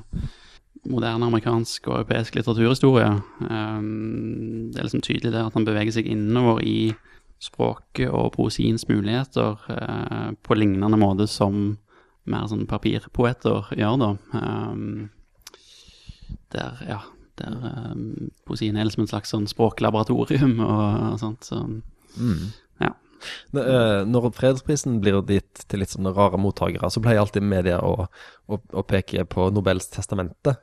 moderne 0.87 1.27
amerikansk 1.27 1.89
og 1.89 1.95
europeisk 1.95 2.35
litteraturhistorie. 2.35 3.23
Um, 3.41 4.71
det 4.71 4.79
er 4.79 4.83
liksom 4.83 5.03
tydelig 5.03 5.33
der 5.33 5.47
at 5.47 5.55
han 5.55 5.65
beveger 5.65 5.93
seg 5.93 6.07
innover 6.07 6.63
i 6.63 6.93
språket 7.43 8.11
og 8.11 8.33
poesiens 8.33 8.89
muligheter 8.89 9.59
uh, 9.71 10.31
på 10.43 10.55
lignende 10.55 10.99
måte 10.99 11.27
som 11.27 11.79
mer 12.25 12.47
sånn 12.47 12.69
papirpoeter 12.71 13.75
gjør, 13.75 13.99
da. 13.99 14.11
Um, 14.39 15.11
der, 16.53 16.83
ja, 16.89 17.01
der 17.41 17.57
um, 17.93 18.33
poesien 18.49 18.77
er 18.77 18.89
liksom 18.89 19.07
en 19.07 19.13
slags 19.13 19.33
sånn 19.35 19.49
språklaboratorium 19.51 20.59
og, 20.61 20.83
og 21.13 21.21
sånt. 21.23 21.49
Så, 21.49 21.63
ja. 22.81 22.93
Eh, 23.55 24.03
Når 24.09 24.33
fredsprisen 24.37 25.01
blir 25.03 25.21
gitt 25.29 25.65
til 25.69 25.83
litt 25.83 25.95
sånne 25.95 26.15
rare 26.17 26.41
mottakere, 26.41 26.91
så 26.91 27.03
pleier 27.03 27.23
alltid 27.23 27.47
media 27.47 27.81
å, 27.85 28.07
å, 28.47 28.61
å 28.73 28.85
peke 28.87 29.25
på 29.29 29.51
Nobels 29.55 29.89
testamente, 29.93 30.57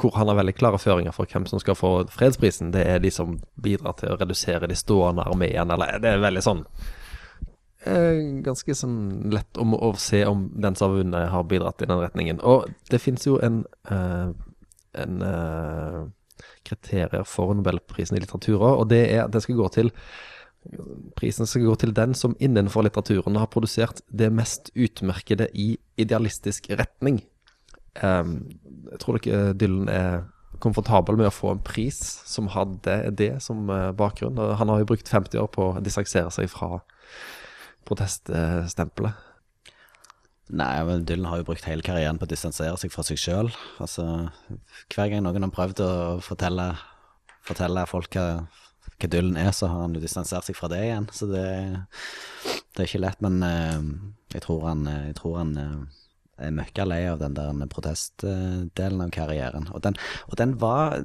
hvor 0.00 0.16
han 0.18 0.30
har 0.30 0.38
veldig 0.40 0.56
klare 0.58 0.80
føringer 0.82 1.14
for 1.14 1.30
hvem 1.30 1.46
som 1.46 1.60
skal 1.62 1.76
få 1.78 1.92
fredsprisen. 2.10 2.72
Det 2.74 2.82
er 2.86 3.02
de 3.02 3.12
som 3.14 3.36
bidrar 3.60 3.98
til 4.00 4.14
å 4.14 4.18
redusere 4.18 4.70
de 4.70 4.78
stående 4.78 5.26
armeene, 5.28 5.76
eller 5.76 6.00
det 6.02 6.14
er 6.14 6.24
veldig 6.24 6.42
sånn 6.42 6.64
eh, 7.86 8.18
Ganske 8.44 8.74
sånn 8.74 8.98
lett 9.32 9.60
om 9.60 9.76
å 9.76 9.92
se 10.00 10.24
om 10.26 10.48
den 10.56 10.78
som 10.78 10.90
har 10.90 11.02
vunnet, 11.02 11.30
har 11.30 11.46
bidratt 11.48 11.82
i 11.84 11.90
den 11.90 12.02
retningen. 12.02 12.42
Og 12.42 12.70
det 12.90 13.02
fins 13.02 13.28
jo 13.28 13.38
en, 13.44 13.62
eh, 13.86 14.32
en 14.98 15.22
eh, 15.22 16.00
kriterier 16.66 17.24
for 17.28 17.54
Nobelprisen 17.54 18.18
i 18.18 18.22
litteratur 18.22 18.58
også, 18.58 18.74
og 18.82 18.90
det 18.92 19.02
er 19.08 19.24
at 19.24 19.34
det 19.34 19.44
skal 19.44 19.58
gå 19.60 19.70
til 19.76 19.94
Prisen 21.16 21.48
skal 21.48 21.64
gå 21.64 21.74
til 21.80 21.94
den 21.96 22.12
som 22.12 22.34
innenfor 22.36 22.84
litteraturen 22.84 23.38
har 23.40 23.48
produsert 23.48 24.02
det 24.12 24.28
mest 24.28 24.68
utmerkede 24.76 25.46
i 25.56 25.78
idealistisk 25.96 26.68
retning. 26.76 27.22
Um, 28.02 28.50
jeg 28.92 29.00
tror 29.00 29.16
dere 29.24 29.54
Dylan 29.56 29.88
er 29.88 30.18
komfortabel 30.60 31.16
med 31.16 31.30
å 31.30 31.34
få 31.34 31.54
en 31.54 31.64
pris 31.64 31.98
som 32.28 32.50
hadde 32.52 32.98
det 33.16 33.32
som 33.40 33.70
eh, 33.72 33.88
bakgrunn. 33.96 34.36
Han 34.60 34.68
har 34.68 34.82
jo 34.82 34.90
brukt 34.92 35.08
50 35.08 35.40
år 35.40 35.48
på 35.54 35.70
å 35.70 35.80
distansere 35.80 36.28
seg 36.34 36.50
fra 36.52 36.82
proteststempelet. 37.88 39.29
Nei, 40.50 40.82
men 40.86 41.04
Dylan 41.06 41.28
har 41.30 41.40
jo 41.40 41.46
brukt 41.46 41.66
hele 41.68 41.84
karrieren 41.86 42.18
på 42.18 42.26
å 42.26 42.30
distansere 42.30 42.78
seg 42.80 42.90
fra 42.90 43.04
seg 43.06 43.20
sjøl. 43.22 43.50
Altså, 43.82 44.06
hver 44.90 45.12
gang 45.12 45.22
noen 45.22 45.46
har 45.46 45.54
prøvd 45.54 45.82
å 45.84 45.92
fortelle, 46.26 46.72
fortelle 47.46 47.86
folk 47.90 48.18
hva, 48.18 48.26
hva 48.96 49.10
Dylan 49.12 49.38
er, 49.38 49.52
så 49.54 49.70
har 49.70 49.84
han 49.84 49.94
jo 49.94 50.02
distansert 50.02 50.48
seg 50.48 50.58
fra 50.58 50.72
det 50.72 50.82
igjen. 50.88 51.06
Så 51.14 51.30
det, 51.30 51.46
det 52.74 52.82
er 52.82 52.90
ikke 52.90 53.02
lett. 53.04 53.22
Men 53.22 53.38
uh, 53.46 53.78
jeg 54.34 54.44
tror 54.46 54.66
han, 54.72 54.84
eh, 54.90 55.08
jeg 55.12 55.20
tror 55.20 55.38
han 55.38 55.54
uh, 55.54 56.02
er 56.40 56.52
møkka 56.56 56.88
lei 56.88 57.00
av 57.06 57.22
den 57.22 57.38
der 57.38 57.70
protestdelen 57.70 59.06
av 59.06 59.14
karrieren. 59.14 59.70
Og 59.70 59.84
den, 59.86 59.98
og 60.26 60.38
den 60.40 60.58
var 60.58 60.98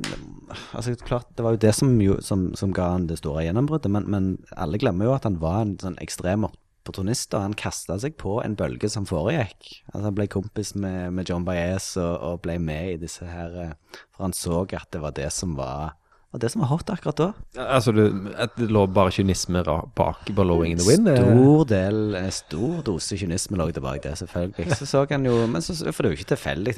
Altså, 0.74 0.96
klart, 1.06 1.30
det 1.38 1.46
var 1.46 1.54
jo 1.54 1.62
det 1.62 1.74
som, 1.76 1.94
som, 2.24 2.50
som 2.58 2.74
ga 2.74 2.96
han 2.96 3.10
det 3.12 3.22
store 3.22 3.46
gjennombruddet, 3.46 3.92
men, 3.92 4.10
men 4.10 4.30
alle 4.58 4.80
glemmer 4.82 5.10
jo 5.10 5.16
at 5.16 5.28
han 5.28 5.42
var 5.42 5.62
en 5.62 5.78
sånn 5.82 6.00
ekstrem 6.02 6.48
opportunist, 6.86 7.34
og 7.34 7.42
han 7.42 7.58
kasta 7.58 7.98
seg 8.02 8.16
på 8.22 8.38
en 8.44 8.56
bølge 8.56 8.92
som 8.94 9.08
foregikk. 9.10 9.82
Altså, 9.90 10.06
han 10.06 10.18
ble 10.18 10.30
kompis 10.30 10.76
med, 10.78 11.12
med 11.18 11.30
John 11.30 11.46
Baez 11.48 11.96
og, 11.98 12.14
og, 12.14 12.42
ble 12.46 12.60
med 12.62 12.94
i 12.94 12.98
disse 13.02 13.26
her 13.26 13.76
For 14.14 14.28
han 14.28 14.38
så 14.38 14.62
at 14.70 14.92
det 14.94 15.02
var 15.02 15.16
det 15.18 15.32
som 15.34 15.58
var 15.58 15.96
og 16.36 16.42
det 16.44 16.50
som 16.52 16.66
var 16.66 16.68
hot 16.74 16.90
akkurat 16.92 17.16
da. 17.16 17.26
Altså, 17.64 17.94
det, 17.96 18.10
det 18.58 18.66
lå 18.68 18.82
bare 18.92 19.14
kynisme 19.16 19.62
bak 19.96 20.28
'Blowing 20.28 20.74
in 20.74 20.82
the 20.82 20.84
Wind'? 20.84 21.08
Stor 21.16 21.64
del, 21.70 22.18
stor 22.36 22.82
dose 22.84 23.16
kynisme 23.16 23.56
lå 23.56 23.70
tilbake 23.72 24.04
det, 24.04 24.18
selvfølgelig. 24.20 24.76
Så 24.76 24.86
så 24.86 25.06
han 25.10 25.26
jo 25.26 25.48
Men 25.48 25.64
så, 25.64 25.78
for 25.94 26.04
det 26.04 26.10
er 26.10 26.12
jo 26.12 26.20
ikke 26.20 26.36
tilfeldig 26.36 26.76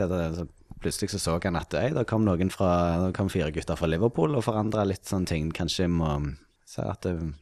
plutselig 0.78 1.10
så 1.10 1.20
så 1.20 1.40
han 1.44 1.58
at 1.58 1.74
ei, 1.74 1.90
da 1.90 2.04
kom 2.06 2.22
noen 2.26 2.52
fra 2.54 3.08
da 3.08 3.12
kom 3.12 3.32
fire 3.34 3.50
gutter 3.52 3.76
fra 3.76 3.90
Liverpool 3.90 4.38
og 4.38 4.46
forandra 4.46 4.86
litt 4.86 5.10
sånne 5.10 5.26
ting. 5.26 5.50
Kanskje 5.52 5.90
må 5.90 6.12
se 6.68 6.86
at 6.86 7.02
det, 7.02 7.16
eh, 7.18 7.34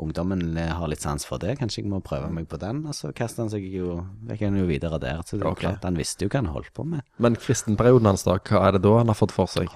ungdommen 0.00 0.56
har 0.58 0.90
litt 0.90 1.04
sans 1.04 1.26
for 1.26 1.42
det. 1.42 1.56
Kanskje 1.60 1.82
jeg 1.82 1.90
må 1.92 2.00
prøve 2.04 2.30
meg 2.34 2.48
på 2.50 2.58
den. 2.60 2.82
Og 2.88 2.96
så 2.96 3.12
kastet 3.16 3.44
han 3.44 3.52
seg 3.52 3.66
jo 3.70 4.00
Gikk 4.28 4.44
han 4.46 4.58
jo 4.58 4.68
videre 4.68 4.98
der. 5.02 5.22
Så 5.22 5.38
det 5.38 5.44
er 5.44 5.50
okay. 5.52 5.68
klart, 5.68 5.86
han 5.86 5.98
visste 6.00 6.26
jo 6.26 6.32
hva 6.32 6.42
han 6.42 6.52
holdt 6.54 6.72
på 6.76 6.86
med. 6.88 7.04
Men 7.22 7.38
kristenperioden 7.38 8.10
hans, 8.10 8.26
da? 8.26 8.38
Hva 8.42 8.68
er 8.68 8.76
det 8.76 8.84
da 8.86 8.96
han 9.00 9.12
har 9.12 9.18
fått 9.18 9.34
for 9.34 9.50
seg? 9.50 9.72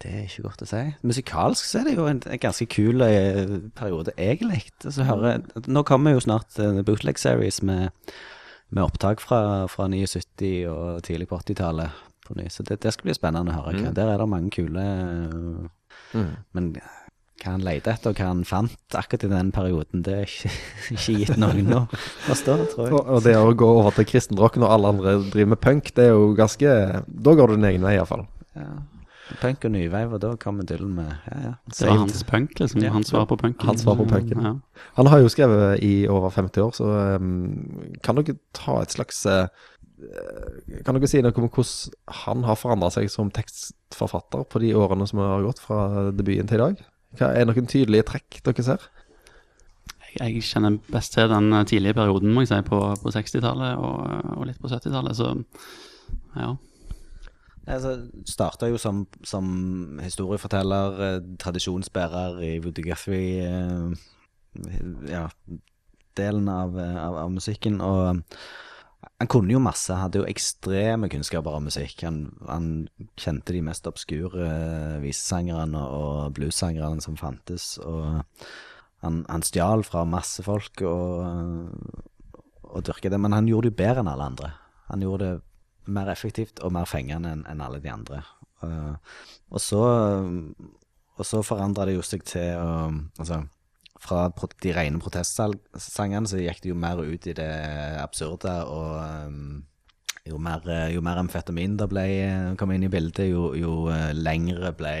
Det 0.00 0.10
er 0.16 0.22
ikke 0.24 0.46
godt 0.46 0.62
å 0.64 0.68
si. 0.68 0.82
Musikalsk 1.04 1.66
så 1.68 1.80
er 1.82 1.90
det 1.90 1.96
jo 1.98 2.06
en, 2.08 2.22
en 2.24 2.40
ganske 2.40 2.64
kul 2.72 3.04
eh, 3.04 3.56
periode, 3.76 4.14
egentlig. 4.16 4.62
Altså, 4.80 5.04
hører, 5.04 5.42
nå 5.68 5.82
kommer 5.88 6.16
jo 6.16 6.22
snart 6.24 6.56
en 6.62 6.80
uh, 6.80 6.84
bootleg 6.86 7.20
series 7.20 7.60
med, 7.66 7.90
med 8.72 8.86
opptak 8.86 9.20
fra, 9.20 9.66
fra 9.68 9.90
79 9.92 10.54
og 10.72 11.02
tidlig 11.04 11.28
på 11.28 11.42
80-tallet. 11.42 12.06
Så 12.48 12.62
det, 12.62 12.78
det, 12.80 12.94
skal 12.94 13.10
bli 13.10 13.18
spennende 13.18 13.52
å 13.52 13.58
høre. 13.58 13.90
Mm. 13.90 13.94
Der 13.98 14.08
er 14.08 14.22
det 14.22 14.30
mange 14.30 14.52
kule 14.54 14.86
uh, 14.86 15.68
mm. 16.14 16.32
Men 16.56 16.72
hva 17.40 17.54
han 17.56 17.64
lette 17.64 17.92
etter, 17.92 18.12
og 18.12 18.20
hva 18.20 18.28
han 18.30 18.44
fant 18.48 18.96
akkurat 18.98 19.26
i 19.26 19.32
den 19.32 19.50
perioden, 19.54 20.04
det 20.06 20.16
er 20.16 20.28
ikke, 20.28 20.52
ikke 20.96 21.16
gitt 21.22 21.34
noen 21.40 21.74
å 21.76 21.82
forstå, 22.28 22.56
tror 22.74 22.86
jeg. 22.86 22.94
Og, 22.94 23.02
og 23.16 23.26
det 23.26 23.36
å 23.38 23.50
gå 23.56 23.72
over 23.80 23.96
til 23.96 24.08
kristenrock 24.12 24.60
når 24.60 24.76
alle 24.76 24.94
andre 24.94 25.18
driver 25.26 25.54
med 25.54 25.62
punk, 25.64 25.92
det 25.96 26.08
er 26.08 26.14
jo 26.14 26.30
ganske 26.38 26.78
Da 27.06 27.36
går 27.36 27.52
du 27.52 27.58
din 27.58 27.70
egen 27.72 27.86
vei, 27.86 27.96
iallfall. 27.98 28.26
Ja. 28.58 28.72
Punk 29.38 29.64
og 29.66 29.72
nyveiv, 29.74 30.14
og 30.16 30.22
da 30.24 30.30
kommer 30.40 30.66
Dylan 30.66 30.94
med 30.96 31.10
ja, 31.28 31.36
ja. 31.44 31.52
Det 31.70 31.86
var 31.86 32.00
hans 32.02 32.22
punk, 32.26 32.56
liksom. 32.58 32.82
Ja. 32.82 32.92
Hans 32.94 33.12
svar 33.12 33.26
på 33.30 33.38
punken. 33.38 33.68
Hans 33.68 33.84
svar 33.84 33.98
på 34.00 34.06
punken. 34.10 34.42
Ja. 34.42 34.54
Han 34.98 35.10
har 35.10 35.22
jo 35.22 35.30
skrevet 35.30 35.84
i 35.86 36.08
over 36.10 36.32
50 36.34 36.64
år, 36.64 36.72
så 36.74 36.88
um, 37.20 37.92
kan 38.02 38.18
dere 38.18 38.38
ta 38.56 38.80
et 38.82 38.96
slags 38.96 39.22
uh, 39.30 39.46
Kan 40.86 40.96
dere 40.96 41.10
si 41.10 41.20
noe 41.22 41.36
om 41.36 41.46
hvordan 41.46 42.16
han 42.24 42.46
har 42.48 42.58
forandra 42.58 42.90
seg 42.94 43.10
som 43.12 43.30
tekstforfatter 43.34 44.46
på 44.50 44.64
de 44.64 44.72
årene 44.74 45.06
som 45.06 45.22
har 45.22 45.46
gått 45.46 45.62
fra 45.62 46.10
debuten 46.10 46.50
til 46.50 46.58
i 46.58 46.64
dag? 46.64 46.82
Hva 47.18 47.32
er 47.34 47.48
noen 47.48 47.68
tydelige 47.70 48.06
trekk 48.12 48.40
dere 48.46 48.64
ser? 48.66 48.88
Jeg 50.18 50.42
kjenner 50.42 50.78
best 50.90 51.14
til 51.14 51.30
den 51.30 51.52
tidlige 51.70 51.94
perioden, 51.94 52.32
må 52.34 52.42
jeg 52.42 52.50
si, 52.50 52.58
på, 52.66 52.80
på 53.02 53.12
60-tallet 53.14 53.78
og, 53.78 54.00
og, 54.36 54.42
litt 54.48 54.58
på 54.62 54.70
70-tallet, 54.70 55.16
så 55.18 55.34
ja. 56.34 56.54
Altså, 57.70 57.92
Starta 58.26 58.66
jo 58.70 58.78
som, 58.80 59.04
som 59.26 59.46
historieforteller, 60.02 61.02
eh, 61.06 61.18
tradisjonsbærer 61.38 62.40
i 62.42 62.54
Woody 62.64 62.82
Guthrie 62.88 63.44
eh, 63.46 63.92
ja, 65.10 65.28
delen 66.18 66.48
av, 66.50 66.74
av, 66.78 67.20
av, 67.26 67.30
musikken. 67.30 67.78
Og 67.84 68.00
eh, 68.08 68.40
han 69.00 69.28
kunne 69.28 69.52
jo 69.52 69.60
masse, 69.60 69.92
hadde 69.96 70.20
jo 70.20 70.28
ekstreme 70.28 71.08
kunnskaper 71.12 71.56
om 71.56 71.66
musikk. 71.68 72.02
Han, 72.06 72.22
han 72.48 72.66
kjente 73.20 73.54
de 73.56 73.62
mest 73.64 73.88
obskure 73.88 74.46
uh, 74.46 74.96
visesangerne 75.02 75.82
og 75.96 76.34
bluessangerne 76.36 77.04
som 77.04 77.18
fantes. 77.20 77.74
Og 77.84 78.22
han, 79.04 79.22
han 79.28 79.44
stjal 79.44 79.84
fra 79.88 80.06
masse 80.08 80.44
folk 80.44 80.82
og, 80.88 81.70
og 82.64 82.84
dyrka 82.88 83.12
det, 83.12 83.20
men 83.20 83.36
han 83.36 83.48
gjorde 83.48 83.68
det 83.68 83.74
jo 83.74 83.80
bedre 83.82 84.04
enn 84.04 84.12
alle 84.12 84.28
andre. 84.32 84.52
Han 84.88 85.04
gjorde 85.04 85.30
det 85.30 85.92
mer 85.96 86.10
effektivt 86.12 86.60
og 86.64 86.74
mer 86.76 86.88
fengende 86.88 87.32
enn 87.34 87.46
en 87.48 87.64
alle 87.64 87.80
de 87.80 87.92
andre. 87.92 88.24
Uh, 88.60 88.96
og 89.48 89.60
så 89.64 89.84
Og 91.20 91.26
så 91.28 91.40
forandra 91.44 91.86
det 91.88 91.94
jo 91.94 92.02
seg 92.04 92.22
til 92.28 92.58
å 92.60 92.90
Altså, 93.20 93.42
fra 94.00 94.28
de 94.62 94.74
rene 94.74 95.00
protestsangene 95.02 96.28
så 96.28 96.40
gikk 96.40 96.62
det 96.64 96.72
jo 96.72 96.78
mer 96.78 97.02
ut 97.04 97.26
i 97.28 97.34
det 97.36 97.50
absurde, 98.00 98.54
og 98.64 98.94
um, 99.28 99.64
jo 100.28 100.38
mer, 100.40 100.64
jo 100.92 101.02
mer 101.04 101.20
amfetamin 101.20 101.76
det 101.80 101.88
ble, 101.90 102.06
kom 102.60 102.72
inn 102.72 102.86
i 102.86 102.92
bildet, 102.92 103.28
jo, 103.28 103.50
jo 103.56 103.88
lengre 104.16 104.72
ble 104.76 104.94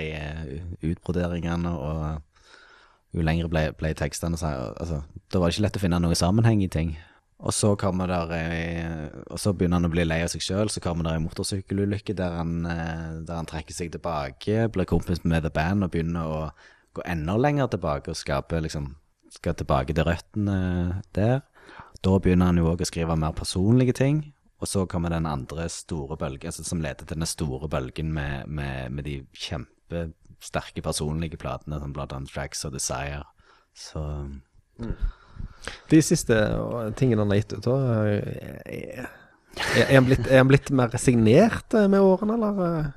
utbroderingene, 0.92 1.72
og 1.72 3.16
jo 3.16 3.26
lengre 3.26 3.50
ble, 3.50 3.64
ble 3.78 3.92
tekstene. 3.98 4.38
Altså, 4.40 5.02
da 5.32 5.40
var 5.40 5.50
det 5.50 5.56
ikke 5.56 5.66
lett 5.66 5.78
å 5.80 5.84
finne 5.84 6.02
noe 6.02 6.18
sammenheng 6.18 6.62
i 6.64 6.70
ting. 6.72 6.94
Og 7.40 7.54
så 7.56 7.72
der 7.72 8.32
eh, 8.36 9.08
Og 9.30 9.38
så 9.40 9.52
begynner 9.52 9.78
han 9.78 9.88
å 9.88 9.92
bli 9.92 10.04
lei 10.04 10.20
av 10.22 10.28
seg 10.28 10.42
sjøl. 10.44 10.68
Så 10.68 10.82
kommer 10.84 11.04
det 11.04 11.14
en 11.16 11.24
motorsykkelulykke 11.24 12.14
der, 12.14 12.36
eh, 12.36 13.22
der 13.24 13.34
han 13.34 13.48
trekker 13.48 13.74
seg 13.74 13.92
tilbake, 13.92 14.68
blir 14.68 14.84
kompis 14.84 15.24
med 15.24 15.42
The 15.42 15.50
Band 15.50 15.84
og 15.84 15.90
begynner 15.90 16.26
å 16.28 16.42
gå 16.94 17.04
enda 17.06 17.36
lenger 17.38 17.70
tilbake 17.70 18.12
og 18.12 18.18
skape 18.18 18.60
liksom 18.60 18.96
Skal 19.30 19.54
tilbake 19.54 19.94
til 19.94 20.02
røttene 20.02 21.02
der. 21.14 21.44
Da 22.02 22.16
begynner 22.18 22.48
han 22.50 22.58
jo 22.58 22.72
òg 22.72 22.80
å 22.82 22.88
skrive 22.88 23.14
mer 23.14 23.30
personlige 23.38 23.94
ting. 23.94 24.24
Og 24.58 24.66
så 24.66 24.82
kommer 24.90 25.12
den 25.14 25.28
andre 25.28 25.68
store 25.70 26.18
bølgen, 26.18 26.50
altså, 26.50 26.64
som 26.66 26.82
leder 26.82 27.06
til 27.06 27.16
den 27.16 27.28
store 27.30 27.68
bølgen 27.70 28.10
med, 28.12 28.48
med, 28.50 28.90
med 28.90 29.06
de 29.06 29.20
kjempesterke 29.32 30.82
personlige 30.82 31.38
platene, 31.40 31.78
som 31.78 31.94
blant 31.94 32.12
annet 32.12 32.34
Tracks 32.34 32.66
og 32.66 32.74
Desire. 32.74 33.22
Så 33.70 34.02
mm. 34.82 34.92
De 35.90 36.02
siste 36.02 36.36
tingene 36.98 37.24
han 37.24 37.32
har 37.32 37.40
gitt 37.40 37.54
ut, 37.54 37.70
er, 37.70 39.08
er, 39.78 39.94
han 39.94 40.06
blitt, 40.08 40.26
er 40.26 40.42
han 40.42 40.50
blitt 40.50 40.70
mer 40.74 40.92
resignert 40.92 41.74
eh, 41.76 41.88
med 41.90 42.04
årene, 42.04 42.36
eller? 42.36 42.90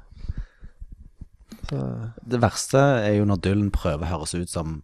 Så. 1.69 1.79
Det 2.27 2.41
verste 2.43 2.81
er 3.03 3.17
jo 3.17 3.27
når 3.29 3.41
Dylan 3.45 3.71
prøver 3.75 4.07
å 4.07 4.11
høres 4.17 4.35
ut 4.35 4.51
som 4.51 4.81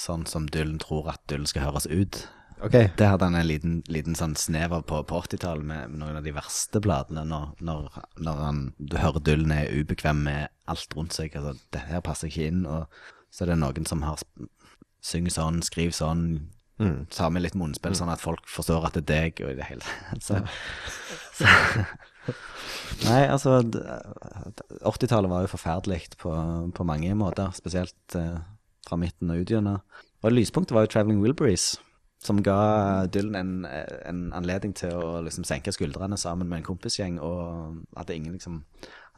sånn 0.00 0.24
som 0.26 0.48
Dylan 0.50 0.80
tror 0.82 1.12
at 1.12 1.22
Dylan 1.30 1.46
skal 1.46 1.68
høres 1.68 1.86
ut. 1.86 2.24
Okay. 2.64 2.88
Det 2.96 3.06
hadde 3.10 3.26
han 3.28 3.36
en 3.36 3.46
liten, 3.46 3.74
liten 3.92 4.16
sånn 4.16 4.36
snev 4.38 4.72
av 4.72 4.84
på, 4.88 5.00
på 5.04 5.20
80-tallet 5.26 5.66
med, 5.68 5.96
noen 6.00 6.18
av 6.18 6.24
de 6.24 6.32
verste 6.34 6.80
bladene. 6.82 7.26
Når, 7.28 7.52
når, 7.66 7.98
når 8.24 8.40
han, 8.40 8.62
du 8.78 8.96
hører 8.98 9.24
Dylan 9.26 9.52
er 9.54 9.72
ubekvem 9.74 10.24
med 10.26 10.48
alt 10.70 10.96
rundt 10.96 11.16
seg. 11.16 11.34
Altså, 11.36 11.58
det 11.74 11.84
her 11.90 12.02
passer 12.04 12.30
ikke 12.30 12.48
inn. 12.48 12.64
Og 12.66 12.86
så 13.34 13.44
er 13.44 13.52
det 13.52 13.60
noen 13.60 13.88
som 13.90 14.04
har 14.06 14.22
synger 15.04 15.38
sånn, 15.38 15.64
skriver 15.66 15.96
sånn, 15.96 16.26
Mm. 16.74 17.06
tar 17.06 17.30
med 17.30 17.44
litt 17.44 17.54
munnspill, 17.54 17.92
mm. 17.92 17.98
sånn 18.00 18.10
at 18.10 18.18
folk 18.18 18.48
forstår 18.50 18.88
at 18.88 18.96
det 18.96 19.04
er 19.04 19.28
deg 19.28 19.42
og 19.44 19.52
i 19.52 19.58
det 19.60 19.66
hele 19.68 19.92
så, 20.26 20.40
så. 21.38 21.46
Nei, 23.04 23.22
altså 23.26 23.58
80-tallet 23.60 25.30
var 25.30 25.44
jo 25.44 25.50
forferdelig 25.50 26.00
på, 26.20 26.32
på, 26.74 26.86
mange 26.86 27.14
måter, 27.18 27.50
spesielt 27.56 28.16
eh, 28.18 28.38
fra 28.86 28.98
midten 29.00 29.32
og 29.32 29.42
ut 29.42 29.50
gjennom. 29.50 29.82
Og 30.24 30.32
lyspunktet 30.32 30.74
var 30.74 30.86
jo 30.86 30.92
'Traveling 30.92 31.20
Wilburys', 31.20 31.74
som 32.24 32.42
ga 32.42 33.06
Dylan 33.06 33.36
en, 33.36 33.66
en, 34.08 34.32
anledning 34.32 34.72
til 34.76 34.94
å 34.96 35.20
liksom 35.20 35.44
senke 35.44 35.72
skuldrene 35.72 36.16
sammen 36.16 36.48
med 36.48 36.62
en 36.62 36.68
kompisgjeng, 36.70 37.20
og 37.20 37.82
hadde 37.96 38.16
ingen 38.16 38.32
liksom 38.32 38.62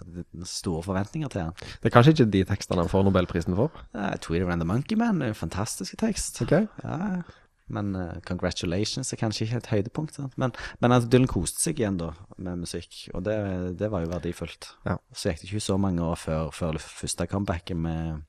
hadde 0.00 0.24
store 0.44 0.82
forventninger 0.82 1.28
til 1.28 1.46
han. 1.46 1.54
Det 1.82 1.88
er 1.88 1.94
kanskje 1.94 2.16
ikke 2.16 2.30
de 2.32 2.44
tekstene 2.44 2.82
han 2.82 2.90
får 2.90 3.06
Nobelprisen 3.06 3.54
for? 3.54 3.70
Ja, 3.94 4.16
'Tweeter 4.16 4.50
and 4.50 4.60
the 4.60 4.66
Monkey 4.66 4.98
Man' 4.98 5.22
er 5.22 5.28
en 5.28 5.34
fantastisk 5.34 5.96
tekst. 5.98 6.42
Okay. 6.42 6.66
Ja, 6.82 7.22
men 7.68 7.96
uh, 7.96 8.18
'Congratulations' 8.26 9.12
er 9.12 9.20
kanskje 9.20 9.46
ikke 9.46 9.56
et 9.62 9.70
høydepunkt. 9.72 10.14
Sant? 10.18 10.36
Men, 10.38 10.54
men 10.80 10.94
at 10.94 11.08
Dylan 11.12 11.26
koste 11.30 11.62
seg 11.62 11.80
igjen 11.80 11.98
da 12.00 12.12
med 12.38 12.62
musikk, 12.62 13.08
og 13.14 13.24
det, 13.26 13.36
det 13.80 13.90
var 13.90 14.04
jo 14.04 14.12
verdifullt. 14.12 14.70
Ja. 14.86 14.98
Så 15.12 15.32
gikk 15.32 15.42
det 15.42 15.50
ikke 15.50 15.66
så 15.66 15.76
mange 15.80 16.04
år 16.04 16.20
før, 16.20 16.52
før 16.54 16.78
det 16.78 16.84
første 16.84 17.26
comebacket 17.26 17.76
med, 17.76 18.22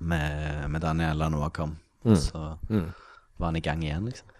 med, 0.00 0.64
med 0.72 0.80
Daniel 0.84 1.20
Lanois 1.20 1.52
kom. 1.54 1.76
Mm. 2.04 2.16
Så 2.16 2.42
mm. 2.70 2.90
var 3.38 3.52
han 3.52 3.60
i 3.60 3.64
gang 3.64 3.84
igjen, 3.84 4.08
liksom. 4.08 4.34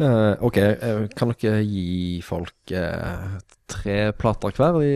Uh, 0.00 0.36
ok, 0.46 0.56
uh, 0.80 1.06
kan 1.18 1.32
dere 1.34 1.64
gi 1.66 2.20
folk 2.24 2.72
uh, 2.72 3.40
tre 3.68 4.12
plater 4.16 4.54
hver 4.56 4.78
vi 4.78 4.92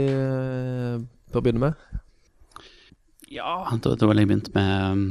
bør 1.33 1.43
begynne 1.43 1.61
med? 1.67 2.01
Ja, 3.35 3.65
da, 3.83 3.95
da 3.99 4.07
ville 4.07 4.23
jeg 4.23 4.31
begynt 4.31 4.53
med 4.55 4.93
um, 4.93 5.07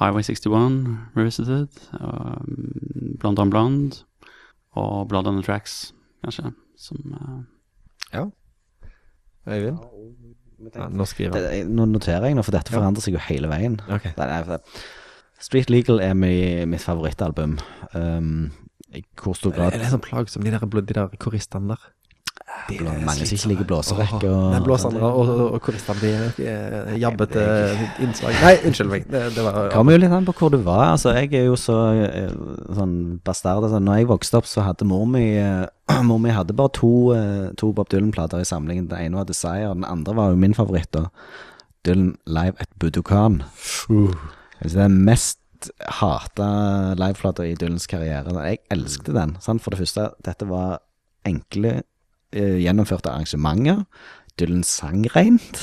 Highway 0.00 0.22
61, 0.24 0.76
Revisited, 1.16 1.68
og 2.00 2.40
um, 2.40 3.38
on 3.44 3.50
Blond 3.52 3.98
og 4.80 5.08
Blood 5.10 5.26
on 5.28 5.36
the 5.40 5.44
Tracks, 5.44 5.92
kanskje. 6.24 6.52
Som 6.80 6.96
uh, 7.12 7.40
Ja. 8.14 8.24
Øyvind? 9.48 9.78
Ja, 10.74 10.88
nå 10.92 11.04
skriver 11.08 11.36
han. 11.36 11.44
Det, 11.44 11.60
nå 11.72 11.84
noterer 11.88 12.26
jeg 12.28 12.36
nå, 12.36 12.42
for 12.44 12.52
dette 12.52 12.72
forandrer 12.72 13.00
seg 13.04 13.14
jo 13.16 13.20
hele 13.30 13.48
veien. 13.48 13.78
Okay. 13.88 14.12
Det 14.16 14.26
er, 14.26 14.58
Street 15.40 15.70
Legal 15.72 16.00
er 16.04 16.12
mi, 16.14 16.32
mitt 16.68 16.82
favorittalbum. 16.84 17.54
Um, 17.96 18.50
I 18.92 19.00
hvor 19.22 19.32
stor 19.38 19.52
Er 19.54 19.56
grad 19.56 19.78
det 19.80 19.88
sånn 19.92 20.02
plagsomt, 20.04 20.44
de 20.44 20.52
der, 20.52 20.66
blå- 20.68 20.84
de 20.84 20.96
der 20.98 21.14
koristene 21.22 21.72
der? 21.72 21.86
Blå- 22.78 22.94
mange 23.06 23.26
som 23.26 23.36
ikke 23.36 23.48
liker 23.52 23.64
blåserekke 23.70 24.28
og- 24.30 24.50
Nei, 24.54 24.60
blåserne 24.66 25.00
og, 25.02 25.18
og, 25.28 25.40
og 25.54 25.60
koristene, 25.62 26.12
eh, 26.38 26.94
jabbete 27.00 27.44
innslag. 28.00 28.36
Nei, 28.42 28.54
unnskyld 28.68 28.90
meg. 28.90 29.06
Det, 29.10 29.22
det 29.34 29.44
var 29.44 29.70
kommer 29.74 29.92
jo 29.96 29.98
litt 30.04 30.12
an 30.12 30.26
på 30.26 30.34
hvor 30.38 30.50
du 30.54 30.58
var. 30.58 30.92
Altså, 30.92 31.14
jeg 31.16 31.32
er 31.34 31.46
jo 31.50 31.56
så 31.56 31.76
eh, 32.06 32.30
sånn 32.76 32.96
bastard. 33.24 33.64
Altså, 33.64 33.80
når 33.82 33.96
jeg 34.02 34.08
vokste 34.12 34.38
opp, 34.40 34.46
så 34.50 34.62
hadde 34.66 34.86
mor 34.86 35.06
mi 35.06 35.26
eh, 35.36 35.66
Mor 36.06 36.18
mi 36.22 36.30
hadde 36.30 36.54
bare 36.54 36.70
to, 36.78 37.12
eh, 37.16 37.50
to 37.58 37.72
Bob 37.72 37.88
Dylan-plater 37.90 38.40
i 38.40 38.44
samlingen. 38.46 38.88
Den 38.88 38.98
ene 39.08 39.16
var 39.22 39.24
Desire, 39.26 39.72
den 39.74 39.84
andre 39.84 40.14
var 40.14 40.30
jo 40.30 40.36
min 40.36 40.54
favoritt. 40.54 40.90
da 40.92 41.08
Dylan 41.84 42.14
Live 42.26 42.54
at 42.60 42.68
Budokan. 42.78 43.42
Altså, 43.88 44.74
det 44.74 44.76
er 44.76 44.88
den 44.88 45.04
mest 45.04 45.38
hata 46.00 46.94
liveplata 46.96 47.44
i 47.44 47.54
Dylans 47.58 47.86
karriere. 47.88 48.32
Jeg 48.46 48.58
elsket 48.72 49.12
den. 49.16 49.34
Sant? 49.44 49.60
For 49.64 49.70
det 49.74 49.80
første, 49.82 50.06
dette 50.24 50.46
var 50.48 50.78
enkle, 51.28 51.82
gjennomførte 52.32 53.10
arrangementer. 53.10 53.84
Dylan 54.40 54.62
sang 54.64 55.02
rent. 55.16 55.58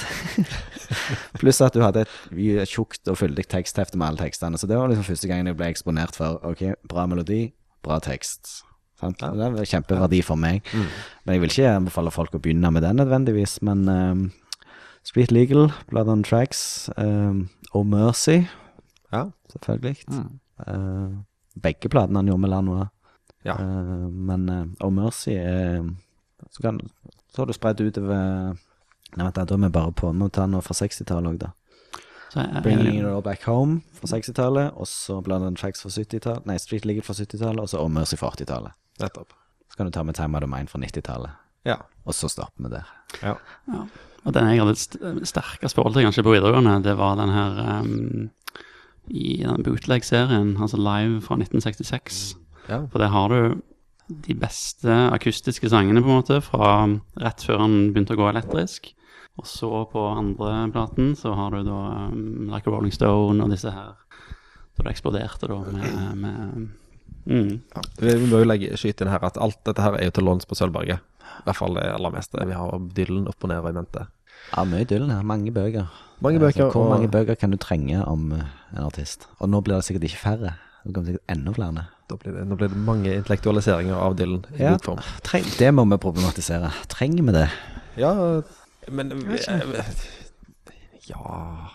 Pluss 1.39 1.62
at 1.65 1.74
du 1.74 1.81
hadde 1.81 2.03
et 2.05 2.69
tjukt 2.69 3.07
og 3.09 3.17
fyldig 3.17 3.47
teksthefte 3.50 3.97
med 3.97 4.12
alle 4.12 4.21
tekstene. 4.27 4.59
Så 4.59 4.67
det 4.69 4.77
var 4.77 4.91
liksom 4.91 5.07
første 5.07 5.29
gangen 5.29 5.50
jeg 5.50 5.57
ble 5.57 5.69
eksponert 5.71 6.17
for 6.17 6.38
ok, 6.45 6.63
bra 6.89 7.07
melodi, 7.09 7.53
bra 7.86 7.97
tekst. 8.03 8.62
Sant? 9.00 9.21
Det 9.21 9.50
var 9.53 9.69
kjempeverdi 9.69 10.21
for 10.25 10.39
meg. 10.41 10.65
Men 10.74 11.36
jeg 11.38 11.43
vil 11.43 11.53
ikke 11.53 11.74
anbefale 11.77 12.13
folk 12.13 12.33
å 12.38 12.41
begynne 12.41 12.71
med 12.74 12.86
den 12.86 12.97
nødvendigvis. 13.01 13.59
Men 13.65 13.83
ehm, 13.93 14.24
Street 15.05 15.31
Legal, 15.31 15.69
Blood 15.91 16.09
on 16.12 16.24
Tracks, 16.25 16.89
um, 16.97 17.47
Oh 17.74 17.86
Mercy, 17.86 18.43
Ja. 19.13 19.27
selvfølgelig. 19.53 20.03
Mm. 20.09 20.39
Uh, 20.67 21.12
begge 21.62 21.89
platene 21.89 22.19
han 22.19 22.27
gjorde 22.31 22.41
med 22.41 22.50
Lanoa. 22.51 22.88
Ja. 23.45 23.55
Uh, 23.62 24.09
men 24.09 24.50
uh, 24.50 24.65
Oh 24.83 24.91
Mercy 24.91 25.38
er 25.38 25.86
så, 26.51 26.62
kan, 26.63 26.80
så 27.34 27.42
har 27.42 27.50
du 27.50 27.54
spredd 27.58 27.82
utover 27.82 28.58
Nei, 29.18 29.24
vent, 29.24 29.36
da, 29.38 29.44
er 29.56 29.62
vi 29.63 29.70
bare 29.72 29.92
på 29.96 30.10
Vi 30.12 30.20
må 30.20 30.27
ta 30.36 30.46
noe 30.51 30.62
fra 30.66 30.75
60-tallet 30.75 31.30
òg, 31.32 31.38
da. 31.42 31.51
så 32.34 32.42
jeg, 32.44 32.63
Bringing 32.66 32.98
It 33.00 33.06
All 33.08 33.24
Back 33.24 33.46
Home 33.48 33.80
fra 33.98 34.10
60-tallet, 34.12 34.74
og 34.75 34.88
så 34.92 35.22
Blood 35.24 35.46
and 35.48 35.58
Tracks 35.58 35.82
fra 35.86 35.89
70-tallet, 35.94 36.46
nei, 36.50 36.58
Street 36.62 36.86
Legal 36.86 37.06
fra 37.08 37.16
70-tallet, 37.16 37.62
og 37.63 37.70
så 37.72 37.86
Mercy 37.88 38.20
fra 38.20 38.34
80-tallet. 38.36 38.75
Nettopp. 39.00 39.32
Så 39.72 39.80
kan 39.80 39.88
du 39.88 39.94
ta 39.96 40.04
med 40.04 40.16
Time 40.20 40.36
of 40.38 40.44
the 40.44 40.50
Mind 40.51 40.68
fra 40.74 40.80
90-tallet, 40.84 41.32
Ja. 41.68 41.77
og 42.06 42.13
så 42.16 42.27
stopper 42.32 42.68
vi 42.68 42.74
der. 42.75 42.92
ja. 43.24 43.36
Ja. 43.72 43.86
Og 44.27 44.34
den 44.36 44.50
jeg 44.51 44.60
hadde 44.60 44.75
st 44.75 44.98
sterkest 45.24 45.75
forhold 45.77 45.94
til 45.96 46.04
kanskje 46.04 46.24
på 46.27 46.34
videregående, 46.34 46.74
det 46.84 46.98
var 47.00 47.16
den 47.16 47.30
her 47.32 47.60
um, 47.80 48.30
i 49.08 49.38
den 49.48 49.63
bootleg-serien, 49.63 50.58
altså 50.60 50.75
Live 50.75 51.22
fra 51.24 51.38
1966. 51.39 52.36
ja. 52.68 52.82
For 52.92 53.00
det 53.00 53.08
har 53.13 53.32
du 53.32 53.62
de 54.08 54.34
beste 54.40 54.94
akustiske 55.12 55.70
sangene, 55.72 56.02
på 56.04 56.10
en 56.12 56.20
måte, 56.22 56.40
fra 56.46 56.70
rett 57.20 57.44
før 57.44 57.64
han 57.66 57.78
begynte 57.92 58.16
å 58.16 58.22
gå 58.22 58.30
elektrisk. 58.32 58.94
Og 59.38 59.46
så 59.46 59.70
på 59.92 60.04
andre 60.10 60.72
platen 60.74 61.12
så 61.20 61.34
har 61.38 61.54
du 61.54 61.67
da 61.67 61.82
um, 62.10 62.48
Like 62.50 62.70
a 62.70 62.74
Rolling 62.74 62.93
Stone 62.96 63.43
og 63.43 63.52
disse 63.54 63.70
her. 63.70 63.93
Så 64.78 64.86
det 64.86 64.93
eksploderte 64.96 65.50
da 65.50 65.60
med, 65.74 66.17
med 66.17 66.67
mm. 67.26 67.52
Ja. 67.76 67.84
Vi 68.02 68.15
må 68.32 68.41
jo 68.41 68.48
legge, 68.50 68.74
skyte 68.80 69.06
inn 69.06 69.12
her 69.13 69.24
at 69.28 69.38
alt 69.41 69.60
dette 69.67 69.84
her 69.84 69.98
er 70.00 70.10
jo 70.10 70.15
til 70.17 70.26
låns 70.26 70.48
på 70.50 70.58
Sølvberget. 70.58 71.04
I 71.38 71.46
hvert 71.46 71.60
fall 71.60 71.78
det 71.78 71.86
aller 71.91 72.13
meste. 72.13 72.48
Vi 72.50 72.58
har 72.58 72.80
Dylan 72.98 73.28
opp 73.30 73.43
og 73.46 73.52
ned 73.52 73.70
i 73.70 73.76
mente. 73.78 74.08
Ja, 74.54 74.63
mye 74.70 74.88
Dylan 74.89 75.12
her. 75.13 75.26
Mange 75.28 75.54
bøker. 75.54 75.89
Mange 76.24 76.41
Altså, 76.41 76.72
hvor 76.72 76.88
og- 76.88 76.93
mange 76.96 77.10
bøker 77.13 77.36
kan 77.38 77.52
du 77.52 77.58
trenge 77.62 78.02
om 78.08 78.32
eh, 78.34 78.46
en 78.74 78.86
artist? 78.88 79.28
Og 79.39 79.50
nå 79.50 79.62
blir 79.62 79.76
det 79.78 79.86
sikkert 79.86 80.08
ikke 80.10 80.24
færre. 80.24 80.54
Det 80.88 80.93
kommer 80.95 81.12
sikkert 81.12 81.34
enda 81.36 81.54
flere. 81.54 81.86
Da 82.08 82.15
blir 82.21 82.38
det, 82.38 82.45
nå 82.47 82.56
blir 82.56 82.69
det 82.71 82.80
mange 82.88 83.12
intellektualiseringer 83.17 83.97
av 84.00 84.15
Dylan 84.15 84.45
i 84.56 84.62
Ja. 84.63 84.71
god 84.78 84.86
form. 84.86 85.02
Treng, 85.28 85.43
det 85.60 85.71
må 85.76 85.84
vi 85.91 85.97
problematisere. 86.00 86.71
Trenger 86.88 87.23
vi 87.28 87.36
det? 87.36 87.50
Ja, 88.00 88.13
men 88.89 89.12
Ja 91.08 91.69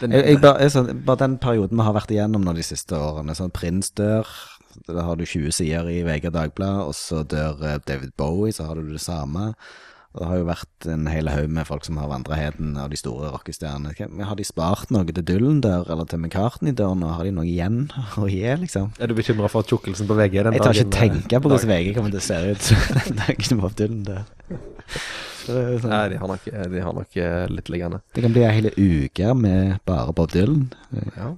den, 0.00 0.12
Jeg, 0.12 0.24
jeg 0.26 0.40
bare, 0.42 0.60
jeg, 0.60 0.72
sånn, 0.74 0.90
bare 1.06 1.22
den 1.24 1.38
perioden 1.40 1.78
vi 1.80 1.84
har 1.86 1.94
vært 1.96 2.12
igjennom 2.12 2.44
nå 2.44 2.52
de 2.56 2.64
siste 2.66 2.98
årene. 2.98 3.32
Sånn, 3.38 3.52
Prins 3.54 3.90
dør, 3.96 4.28
da 4.88 5.04
har 5.06 5.16
du 5.16 5.24
20 5.24 5.54
sider 5.56 5.88
i 5.88 6.02
VG 6.04 6.30
Dagblad, 6.34 6.82
og 6.90 6.94
så 6.98 7.22
dør 7.24 7.62
eh, 7.64 7.78
David 7.88 8.12
Bowie, 8.20 8.52
så 8.52 8.66
har 8.68 8.76
du 8.76 8.90
det 8.92 9.00
samme. 9.00 9.54
Og 10.16 10.22
det 10.22 10.28
har 10.30 10.38
jo 10.40 10.44
vært 10.48 10.86
en 10.88 11.02
hel 11.12 11.28
haug 11.28 11.50
med 11.52 11.66
folk 11.68 11.84
som 11.84 11.98
har 12.00 12.08
vandra 12.08 12.38
heden 12.38 12.70
av 12.80 12.88
de 12.88 12.96
store 12.96 13.28
rockestjernene. 13.34 13.92
Har 14.24 14.38
de 14.38 14.46
spart 14.48 14.88
noe 14.94 15.04
til 15.10 15.20
Dylan 15.28 15.58
der, 15.60 15.84
eller 15.92 16.08
til 16.08 16.22
McCartney-døren, 16.22 17.02
nå? 17.04 17.10
Har 17.18 17.28
de 17.28 17.34
noe 17.36 17.44
igjen 17.44 17.82
å 18.22 18.24
gi, 18.32 18.40
liksom? 18.64 18.94
Er 18.96 19.12
du 19.12 19.16
bekymra 19.18 19.50
for 19.52 19.66
tjukkelsen 19.68 20.08
på 20.08 20.16
VG? 20.16 20.38
Den 20.48 20.56
Jeg 20.56 20.64
tar 20.64 20.72
ikke 20.80 20.88
eh, 20.88 20.96
tenke 20.96 21.42
på 21.44 21.52
hvordan? 21.52 21.68
VG 21.74 21.92
kommer 21.98 22.14
til 22.16 22.22
å 22.22 22.26
se 22.26 22.40
ut 22.48 22.70
den 22.96 23.20
dagen 23.20 23.60
Bob 23.60 23.76
Dylan 23.76 24.02
dør. 24.08 24.24
Er 25.46 25.76
sånn- 25.78 25.92
Nei, 25.92 26.04
de 26.14 26.16
har 26.24 26.30
nok, 26.32 26.46
de 26.72 26.80
har 26.88 26.96
nok 26.96 27.18
eh, 27.22 27.42
litt 27.52 27.68
liggende. 27.70 28.00
Det 28.16 28.24
kan 28.24 28.32
bli 28.34 28.46
ei 28.48 28.54
hel 28.56 28.70
uke 28.72 29.34
med 29.38 29.76
bare 29.86 30.16
Bob 30.16 30.32
Dylan. 30.32 30.70
Ja. 31.12 31.34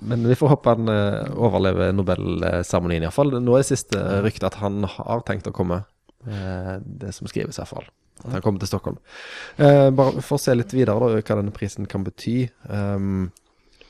Men 0.00 0.24
vi 0.24 0.34
får 0.36 0.54
håpe 0.54 0.72
han 0.74 0.88
eh, 0.88 1.30
overlever 1.36 1.94
Nobelseremonien, 1.94 3.04
iallfall. 3.06 3.34
Nå 3.38 3.54
er 3.54 3.62
det 3.62 3.70
siste 3.70 4.00
ryktet 4.24 4.46
at 4.50 4.58
han 4.62 4.82
har 4.88 5.22
tenkt 5.28 5.46
å 5.50 5.54
komme. 5.54 5.82
Eh, 6.28 6.76
det 6.84 7.14
som 7.16 7.24
skrives, 7.30 7.56
iallfall. 7.58 7.86
At 8.20 8.34
han 8.34 8.42
kommer 8.44 8.60
til 8.60 8.68
Stockholm. 8.68 8.98
Eh, 9.56 9.88
bare 9.96 10.20
for 10.20 10.36
å 10.36 10.42
se 10.42 10.52
litt 10.54 10.74
videre 10.76 11.00
da, 11.00 11.06
hva 11.16 11.36
denne 11.38 11.56
prisen 11.56 11.86
kan 11.88 12.04
bety. 12.04 12.50
Um, 12.68 13.32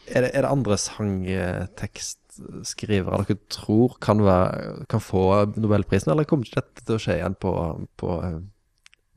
er, 0.06 0.22
det, 0.22 0.30
er 0.30 0.42
det 0.44 0.52
andre 0.52 0.76
sangtekstskrivere 0.78 3.24
dere 3.24 3.36
tror 3.50 3.98
kan, 4.02 4.22
være, 4.26 4.86
kan 4.90 5.00
få 5.02 5.46
Nobelprisen, 5.56 6.10
eller 6.12 6.24
kommer 6.30 6.44
ikke 6.46 6.60
dette 6.62 6.82
til 6.86 6.94
å 6.96 7.02
skje 7.02 7.16
igjen 7.18 7.36
på, 7.42 7.52
på 7.98 8.08
eh, 8.26 8.40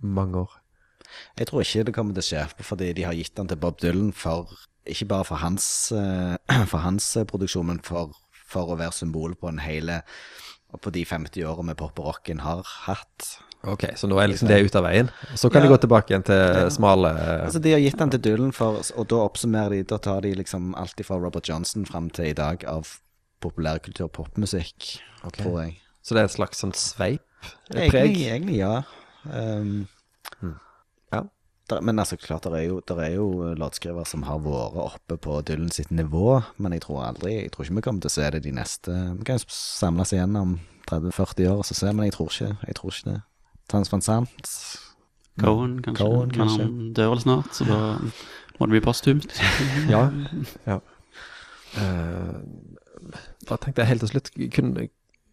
mange 0.02 0.36
år? 0.46 0.52
Jeg 1.38 1.46
tror 1.50 1.60
ikke 1.62 1.86
det 1.86 1.94
kommer 1.94 2.14
til 2.18 2.24
å 2.24 2.30
skje, 2.32 2.44
fordi 2.66 2.88
de 2.98 3.04
har 3.06 3.18
gitt 3.18 3.38
den 3.38 3.50
til 3.50 3.62
Bob 3.62 3.76
Dylan 3.82 4.14
for 4.18 4.44
Ikke 4.90 5.12
bare 5.14 5.24
for 5.24 5.38
hans, 5.40 5.94
for 6.72 6.80
hans 6.82 7.18
produksjon, 7.30 7.68
men 7.70 7.80
for, 7.86 8.10
for 8.50 8.64
å 8.74 8.80
være 8.82 8.98
symbol 8.98 9.32
på 9.38 9.48
en 9.54 9.62
hele 9.62 10.02
På 10.82 10.92
de 10.92 11.04
50 11.06 11.46
årene 11.46 11.72
med 11.72 11.78
pop 11.78 12.00
og 12.00 12.06
rocken 12.12 12.40
har 12.42 12.64
hatt. 12.88 13.28
Ok, 13.64 13.86
Så 13.96 14.10
nå 14.12 14.18
er 14.20 14.28
liksom 14.28 14.50
det 14.50 14.58
ut 14.66 14.76
av 14.76 14.84
veien? 14.84 15.10
Så 15.40 15.50
kan 15.50 15.64
de 15.64 15.70
gå 15.72 15.78
tilbake 15.80 16.12
igjen 16.12 16.26
til 16.28 16.68
smale 16.74 17.14
Altså 17.46 17.62
De 17.64 17.72
har 17.72 17.80
gitt 17.80 17.96
den 17.98 18.10
til 18.12 18.20
Dylan, 18.26 18.52
for, 18.52 18.82
og 18.98 19.08
da 19.08 19.22
oppsummerer 19.24 19.78
de 19.78 19.84
Da 19.88 20.00
tar 20.04 20.20
de 20.26 20.34
liksom 20.36 20.74
alt 20.76 21.00
fra 21.08 21.16
Robert 21.22 21.48
Johnson 21.48 21.86
fram 21.88 22.10
til 22.10 22.34
i 22.34 22.36
dag 22.36 22.66
av 22.68 22.92
populærkultur 23.44 24.06
og 24.10 24.12
popmusikk, 24.18 24.98
Ok. 25.24 25.38
tror 25.40 25.62
jeg. 25.62 25.78
Så 26.04 26.16
det 26.16 26.22
er 26.22 26.28
et 26.30 26.36
slags 26.36 26.60
sånn 26.64 26.76
sveip? 26.76 27.24
Egentlig, 27.72 28.28
egentlig 28.28 28.58
ja. 28.60 28.84
Um, 29.24 29.88
Ja. 30.42 30.54
Der, 31.70 31.82
men 31.82 32.00
altså, 32.00 32.18
klart, 32.20 32.44
det 32.44 32.60
er 32.60 32.66
jo, 32.68 32.82
der 32.88 33.00
er 33.00 33.12
jo 33.16 33.54
låtskriver 33.56 34.08
som 34.08 34.26
har 34.28 34.42
vært 34.44 34.76
oppe 34.84 35.18
på 35.18 35.40
Dylan 35.48 35.72
sitt 35.72 35.92
nivå, 35.96 36.42
men 36.58 36.76
jeg 36.76 36.84
tror 36.84 37.06
aldri 37.08 37.38
Jeg 37.38 37.52
tror 37.54 37.64
ikke 37.64 37.78
vi 37.78 37.84
kommer 37.86 38.04
til 38.04 38.12
å 38.12 38.16
se 38.18 38.30
det 38.36 38.42
de 38.44 38.52
neste 38.52 38.96
Vi 39.20 39.28
kan 39.28 39.40
jo 39.40 39.46
samles 39.56 40.12
igjen 40.12 40.36
om 40.36 40.58
30-40 40.90 41.48
år 41.54 41.62
og 41.62 41.68
så 41.68 41.78
se, 41.78 41.94
men 41.94 42.10
jeg 42.10 42.18
tror 42.18 42.34
ikke, 42.34 42.50
jeg 42.68 42.76
tror 42.76 42.92
ikke 42.92 43.12
det. 43.14 43.20
Tans 43.72 43.92
van 43.94 44.04
Sant 44.04 44.50
Cohen, 45.40 45.78
kanskje. 45.82 46.04
Cohen, 46.04 46.34
kanskje. 46.36 46.66
Men 46.66 46.74
han 46.82 46.90
dør 46.94 47.14
vel 47.16 47.22
snart, 47.24 47.56
så 47.58 47.66
da 47.66 47.78
må 48.60 48.68
det 48.68 48.76
bli 48.76 48.84
posthumt. 48.86 49.32
Ja. 49.94 50.04
ja. 50.68 50.78
Uh, 51.74 52.44
da 53.50 53.58
tenkte 53.58 53.82
jeg 53.82 53.90
helt 53.90 54.04
til 54.06 54.12
slutt 54.12 54.30
kunne, 54.54 54.86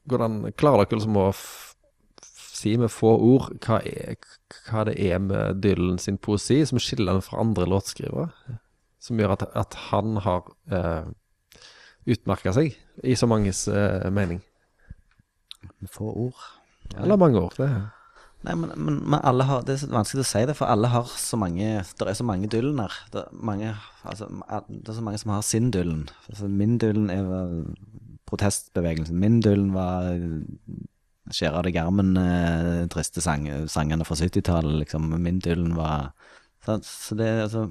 Hvordan 0.08 0.38
Klarer 0.58 0.86
dere 0.86 0.96
liksom 0.96 1.18
å 1.20 1.26
si 2.60 2.74
med 2.80 2.92
få 2.92 3.14
ord 3.16 3.48
hva, 3.64 3.80
er, 3.86 4.18
hva 4.68 4.84
det 4.88 4.98
er 5.00 5.22
med 5.24 5.62
Dylan 5.64 5.98
sin 6.02 6.20
poesi 6.20 6.60
som 6.68 6.80
skiller 6.82 7.16
den 7.16 7.24
fra 7.24 7.40
andre 7.42 7.68
låtskrivere? 7.68 8.58
Som 9.00 9.20
gjør 9.20 9.38
at, 9.38 9.46
at 9.56 9.76
han 9.88 10.20
har 10.20 10.48
uh, 10.72 11.08
utmerka 12.04 12.52
seg 12.52 12.76
i 13.04 13.16
så 13.16 13.28
manges 13.30 13.64
eh, 13.72 14.10
mening? 14.12 14.42
med 15.80 15.90
få 15.90 16.04
ord. 16.04 16.44
Eller 16.96 17.16
mange 17.16 17.40
ord, 17.40 17.54
Det. 17.56 17.70
Nei, 18.40 18.54
men, 18.56 18.70
men, 18.76 18.94
men 19.04 19.20
alle 19.20 19.44
har 19.44 19.66
Det 19.68 19.74
er 19.74 19.90
vanskelig 19.92 20.22
å 20.24 20.28
si 20.30 20.40
det, 20.48 20.54
for 20.56 20.72
alle 20.72 20.88
har 20.88 21.08
så 21.12 21.36
mange 21.36 21.82
Det 21.84 22.06
er 22.08 22.16
så 22.16 22.24
mange 22.24 22.48
Dylaner. 22.48 22.94
Det 23.12 23.26
altså, 23.28 24.30
det 24.68 24.88
er 24.88 24.96
så 24.96 25.04
mange 25.04 25.18
som 25.20 25.34
har 25.34 25.42
sin 25.44 25.68
Dylan. 25.70 26.08
Altså, 26.28 26.48
min 26.48 26.78
Dylan 26.80 27.10
er 27.10 27.28
protestbevegelsen. 28.26 29.18
Min 29.20 29.42
Dylan 29.44 29.74
var 29.74 30.08
skjære 31.34 31.64
deg 31.66 31.78
i 31.78 31.82
armen, 31.82 32.14
eh, 32.20 32.86
triste 32.92 33.22
sang, 33.24 33.48
sangene 33.70 34.06
fra 34.06 34.18
70-tallet, 34.18 34.80
liksom. 34.84 35.10
Min 35.22 35.40
Dylan 35.44 35.76
var 35.78 36.12
så, 36.66 36.78
så 36.84 37.16
det 37.16 37.28
altså 37.46 37.68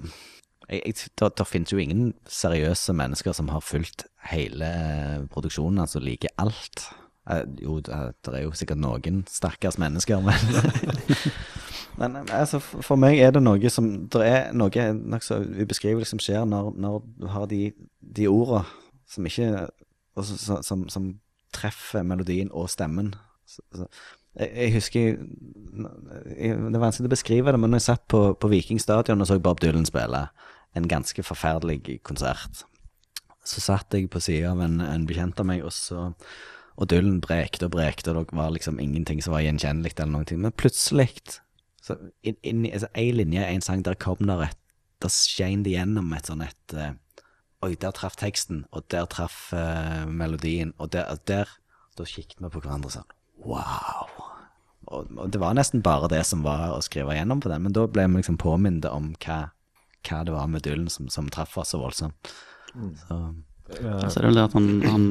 det, 0.70 1.48
finnes 1.48 1.72
jo 1.74 1.78
ingen 1.82 2.14
seriøse 2.30 2.94
mennesker 2.94 3.34
som 3.34 3.50
har 3.50 3.64
fulgt 3.66 4.06
hele 4.30 4.66
eh, 4.66 5.28
produksjonen, 5.34 5.80
altså 5.80 6.00
liker 6.00 6.30
alt. 6.38 6.90
Eh, 7.30 7.46
jo, 7.64 7.80
det, 7.80 7.94
er 8.34 8.44
jo 8.44 8.54
sikkert 8.54 8.82
noen 8.82 9.24
stakkars 9.30 9.80
mennesker, 9.82 10.22
men 10.28 10.36
Men 12.00 12.16
eh, 12.16 12.40
altså, 12.40 12.60
for 12.60 12.96
meg 12.96 13.20
er 13.20 13.34
det 13.36 13.42
noe 13.44 13.70
som 13.70 13.90
Det 14.08 14.22
er 14.24 14.54
noe 14.54 14.86
nokså 14.94 15.42
ubeskrivelig 15.60 16.08
som 16.08 16.22
skjer 16.22 16.46
når, 16.48 16.72
når 16.78 17.02
du 17.18 17.28
har 17.34 17.50
de, 17.52 17.74
de 18.00 18.28
ordene 18.28 18.64
som 19.10 19.26
ikke 19.26 19.50
altså, 20.16 20.38
som, 20.38 20.64
som, 20.64 20.86
som 20.90 21.10
treffer 21.54 22.06
melodien 22.06 22.52
og 22.54 22.70
stemmen. 22.70 23.16
Jeg, 24.38 24.50
jeg 24.54 24.74
husker 24.76 25.18
Det 25.18 26.50
er 26.54 26.84
vanskelig 26.84 27.10
å 27.10 27.16
beskrive 27.16 27.54
det, 27.54 27.60
men 27.60 27.74
når 27.74 27.82
jeg 27.82 27.88
satt 27.90 28.06
på, 28.12 28.22
på 28.40 28.52
Viking 28.52 28.82
stadion 28.82 29.22
og 29.22 29.30
så 29.30 29.40
Bob 29.42 29.62
Dylan 29.64 29.88
spille 29.90 30.28
en 30.78 30.86
ganske 30.88 31.24
forferdelig 31.26 31.98
konsert, 32.06 32.62
så 33.42 33.64
satt 33.64 33.96
jeg 33.98 34.12
på 34.14 34.22
sida 34.22 34.52
av 34.54 34.62
en, 34.62 34.78
en 34.86 35.08
bekjent 35.10 35.42
av 35.42 35.48
meg, 35.50 35.64
og 35.66 35.74
så 35.74 36.12
og 36.80 36.88
Dylan 36.88 37.20
brekte 37.20 37.68
og 37.68 37.74
brekte, 37.76 38.14
og 38.14 38.30
det 38.30 38.38
var 38.40 38.54
liksom 38.56 38.80
ingenting 38.80 39.20
som 39.24 39.36
var 39.36 39.44
gjenkjennelig 39.44 39.98
eller 39.98 40.14
noen 40.14 40.30
ting. 40.30 40.40
Men 40.40 40.56
plutselig, 40.56 41.10
så 41.84 41.98
inn, 42.24 42.38
inn 42.40 42.64
altså, 42.70 42.88
ei 42.96 43.10
linje 43.12 43.44
en 43.44 43.66
sang, 43.66 43.84
der 43.84 44.00
kom 44.00 44.24
der 44.28 44.48
et 44.48 44.58
Der 45.00 45.12
skein 45.16 45.62
det 45.64 45.78
gjennom 45.78 46.10
et 46.12 46.28
sånn 46.28 46.42
et 46.44 46.74
uh, 46.76 46.92
Oi, 47.64 47.76
der 47.80 47.94
traff 47.96 48.18
teksten, 48.20 48.66
og 48.76 48.84
der 48.92 49.06
traff 49.08 49.54
uh, 49.56 50.04
melodien, 50.08 50.74
og 50.78 50.92
der, 50.92 51.08
der 51.24 51.48
Da 51.96 52.04
kikket 52.04 52.40
vi 52.40 52.52
på 52.52 52.60
hverandre 52.60 52.92
sånn 52.92 53.08
Wow. 53.46 54.08
Og, 54.90 55.10
og 55.18 55.30
det 55.32 55.40
var 55.42 55.54
nesten 55.58 55.84
bare 55.86 56.10
det 56.10 56.24
som 56.26 56.42
var 56.46 56.72
å 56.74 56.82
skrive 56.82 57.14
gjennom 57.18 57.42
på 57.44 57.50
den, 57.52 57.62
men 57.68 57.76
da 57.76 57.84
ble 57.88 58.08
vi 58.10 58.22
liksom 58.24 58.40
påminnet 58.42 58.88
om 58.90 59.12
hva, 59.22 59.42
hva 60.08 60.22
det 60.26 60.34
var 60.34 60.48
med 60.50 60.64
Dylan 60.66 60.90
som, 60.90 61.10
som 61.14 61.28
traff 61.30 61.58
oss 61.62 61.76
så 61.76 61.82
voldsomt. 61.82 62.32
Så, 63.06 63.20
Så 63.70 64.18
er 64.18 64.24
det 64.24 64.28
vel 64.32 64.40
det 64.40 64.48
at 64.50 64.56
han, 64.58 64.70
han 64.90 65.06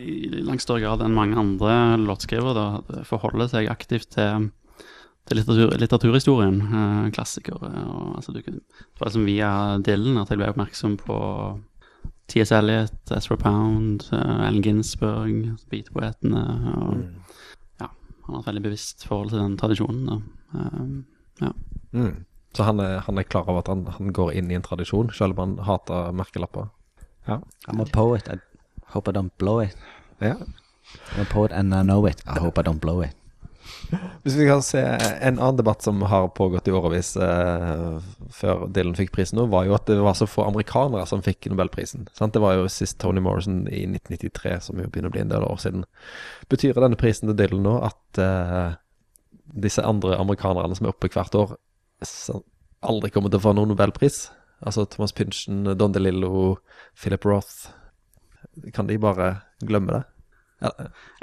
i 0.00 0.30
langt 0.40 0.62
større 0.64 0.80
grad 0.80 1.02
enn 1.04 1.12
mange 1.12 1.36
andre 1.36 1.74
låtskrivere 2.00 3.02
forholder 3.04 3.50
seg 3.52 3.68
aktivt 3.68 4.08
til, 4.14 4.46
til 5.28 5.36
litteratur, 5.42 5.74
litteraturhistorien. 5.82 6.56
Eh, 6.64 7.10
klassikere. 7.12 7.68
Og, 7.84 8.14
altså, 8.16 8.32
du, 8.32 8.40
kunne- 8.46 8.64
det 8.64 8.96
var 9.02 9.10
liksom 9.10 9.28
via 9.28 9.50
Dylan 9.84 10.22
at 10.22 10.32
jeg 10.32 10.40
ble 10.40 10.48
oppmerksom 10.54 10.96
på 11.04 11.18
T.S. 12.32 12.52
Eliot, 12.56 12.96
Ezra 13.12 13.36
Pound, 13.36 14.06
eh, 14.16 14.40
Allen 14.48 14.64
Ginsberg, 14.64 15.50
beatpoetene. 15.68 16.46
Og, 16.78 17.02
ja, 17.04 17.21
han 18.32 18.40
har 18.40 18.44
et 18.44 18.50
veldig 18.52 18.64
bevisst 18.64 19.06
forhold 19.08 19.32
til 19.32 19.42
den 19.42 19.56
tradisjonen. 19.60 20.04
Da. 20.08 20.16
Eh, 20.58 21.46
ja. 21.46 21.52
Mm. 21.92 22.24
Så 22.56 22.66
han 22.68 22.80
er, 22.84 22.98
han 23.06 23.18
er 23.18 23.28
klar 23.28 23.48
over 23.48 23.62
at 23.62 23.70
han, 23.72 23.86
han 23.96 24.12
går 24.12 24.34
inn 24.36 24.50
i 24.52 24.56
en 24.58 24.64
tradisjon, 24.64 25.12
selv 25.16 25.36
om 25.36 25.42
han 25.42 25.66
hater 25.68 26.12
merkelapper. 26.16 26.68
Ja. 27.28 27.38
I'm 27.68 27.80
a 27.80 27.86
poet, 27.92 28.28
I 28.28 28.40
hope 28.92 29.08
I 29.08 29.14
don't 29.16 29.32
blow 29.38 29.62
it. 29.62 29.76
ja. 30.20 30.36
I'm 31.14 31.22
a 31.22 31.24
poet 31.30 31.52
and 31.52 31.74
I 31.74 31.82
know 31.82 32.04
it, 32.06 32.22
I 32.26 32.38
hope 32.40 32.60
I 32.60 32.64
don't 32.64 32.80
blow 32.80 33.00
it. 33.02 33.16
Hvis 34.22 34.36
vi 34.38 34.46
kan 34.48 34.62
se 34.64 34.80
En 34.80 35.38
annen 35.38 35.56
debatt 35.58 35.82
som 35.82 36.02
har 36.08 36.28
pågått 36.36 36.68
i 36.68 36.74
årevis 36.74 37.14
eh, 37.16 37.96
før 38.32 38.66
Dylan 38.72 38.96
fikk 38.98 39.12
prisen, 39.14 39.38
nå, 39.40 39.46
var 39.52 39.66
jo 39.68 39.74
at 39.76 39.88
det 39.90 39.98
var 40.02 40.16
så 40.18 40.28
få 40.30 40.46
amerikanere 40.46 41.04
som 41.08 41.24
fikk 41.24 41.50
nobelprisen. 41.52 42.06
Sant? 42.16 42.34
Det 42.34 42.42
var 42.42 42.56
jo 42.56 42.70
sist 42.72 42.98
Tony 43.02 43.20
Morrison 43.24 43.64
i 43.68 43.84
1993, 43.88 44.54
som 44.68 44.80
jo 44.80 44.88
begynner 44.88 45.12
å 45.12 45.16
bli 45.16 45.24
en 45.24 45.32
del 45.32 45.46
år 45.46 45.58
siden. 45.62 45.84
Betyr 46.52 46.80
denne 46.80 47.00
prisen 47.00 47.30
til 47.30 47.38
Dylan 47.38 47.66
nå 47.66 47.76
at 47.88 48.22
eh, 48.22 48.78
disse 49.66 49.84
andre 49.84 50.16
amerikanerne 50.20 50.78
som 50.78 50.88
er 50.88 50.94
oppe 50.94 51.10
hvert 51.12 51.36
år, 51.36 51.56
aldri 52.82 53.12
kommer 53.14 53.30
til 53.30 53.42
å 53.42 53.44
få 53.44 53.52
noen 53.56 53.74
nobelpris? 53.74 54.24
Altså 54.62 54.86
Thomas 54.86 55.12
Pynchon, 55.12 55.64
Don 55.78 55.94
DeLillo, 55.94 56.56
Philip 56.98 57.24
Roth. 57.26 57.72
Kan 58.74 58.86
de 58.86 58.98
bare 59.00 59.34
glemme 59.62 59.92
det? 59.96 60.02
Ja, 60.62 60.70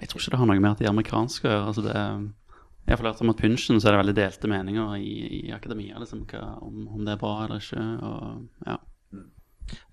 Jeg 0.02 0.10
tror 0.10 0.22
ikke 0.22 0.34
det 0.34 0.40
har 0.42 0.50
noe 0.50 0.60
med 0.60 0.72
at 0.74 0.82
de 0.82 0.88
er 0.88 0.92
amerikanske 0.92 1.48
å. 1.48 1.60
Altså 1.70 1.84
det, 1.86 1.96
jeg 2.88 2.98
har 2.98 3.06
lært 3.06 3.22
om 3.22 3.30
at 3.34 3.42
punsjen 3.42 3.78
så 3.78 3.90
er 3.90 3.96
det 3.96 4.02
veldig 4.02 4.16
delte 4.18 4.50
meninger 4.50 4.96
i, 4.98 5.16
i 5.40 5.52
akademia 5.54 6.00
liksom, 6.02 6.24
hva, 6.30 6.56
om, 6.66 6.88
om 6.90 7.04
det 7.06 7.14
er 7.14 7.22
bra 7.22 7.34
eller 7.46 7.62
ikke. 7.62 7.84
Og, 8.08 8.48
ja. 8.66 8.78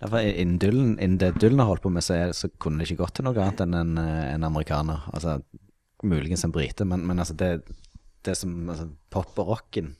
Derfor 0.00 0.24
Innen 0.24 0.60
Dylan, 0.62 0.94
innen 0.96 1.18
det 1.20 1.34
Dylan 1.42 1.60
har 1.60 1.70
holdt 1.72 1.84
på 1.84 1.92
med, 1.92 2.04
så, 2.04 2.16
er, 2.16 2.32
så 2.32 2.48
kunne 2.48 2.80
det 2.80 2.88
ikke 2.88 3.02
gått 3.02 3.18
til 3.18 3.28
noe 3.28 3.36
annet 3.36 3.60
enn 3.66 3.76
en, 3.76 3.92
eh, 4.00 4.22
en 4.32 4.46
amerikaner. 4.48 5.04
Altså, 5.12 5.36
muligens 6.06 6.44
en 6.46 6.54
brite, 6.54 6.86
men, 6.88 7.04
men 7.08 7.20
altså 7.20 7.36
det, 7.36 7.50
det 8.24 8.36
som 8.38 8.54
altså, 8.70 8.88
Pop 9.12 9.38
og 9.42 9.52
rocken 9.52 9.94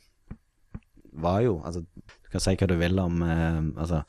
var 1.16 1.40
jo 1.40 1.60
altså, 1.64 1.84
Du 1.96 2.32
kan 2.32 2.42
si 2.44 2.56
hva 2.58 2.68
du 2.68 2.76
vil 2.80 2.98
om 3.00 3.22
eh, 3.24 3.60
altså, 3.80 4.02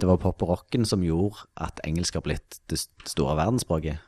Det 0.00 0.08
var 0.08 0.22
pop 0.22 0.42
og 0.42 0.54
rocken 0.54 0.86
som 0.88 1.04
gjorde 1.04 1.44
at 1.60 1.82
engelsk 1.86 2.18
har 2.18 2.24
blitt 2.26 2.60
det 2.72 2.80
store 3.06 3.36
verdensspråket. 3.38 3.98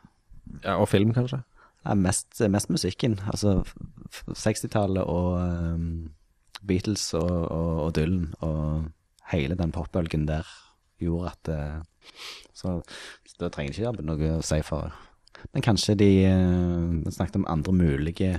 ja 0.64 0.78
og 0.78 0.88
film, 0.88 1.12
kanskje? 1.14 1.42
Ja, 1.84 1.94
mest, 1.98 2.40
mest 2.50 2.70
musikken. 2.70 3.18
Altså 3.32 3.62
f- 3.66 3.74
f- 4.12 4.34
60-tallet 4.38 5.02
og 5.02 5.38
um, 5.74 6.12
Beatles 6.66 7.08
og, 7.18 7.30
og, 7.50 7.70
og 7.86 7.94
Dylan 7.96 8.28
og 8.40 8.84
hele 9.32 9.56
den 9.58 9.72
popbølgen 9.74 10.28
der 10.28 10.46
gjorde 11.02 11.32
at 11.32 11.48
uh, 11.50 11.82
Så, 12.54 12.82
så 13.26 13.36
da 13.40 13.48
trenger 13.48 13.72
ikke 13.74 14.04
noe 14.06 14.36
å 14.36 14.42
si 14.46 14.60
for 14.62 14.92
Men 15.54 15.62
kanskje 15.66 15.94
de 15.98 16.10
uh, 16.30 17.10
snakket 17.10 17.40
om 17.40 17.46
andre 17.50 17.72
mulige 17.72 18.32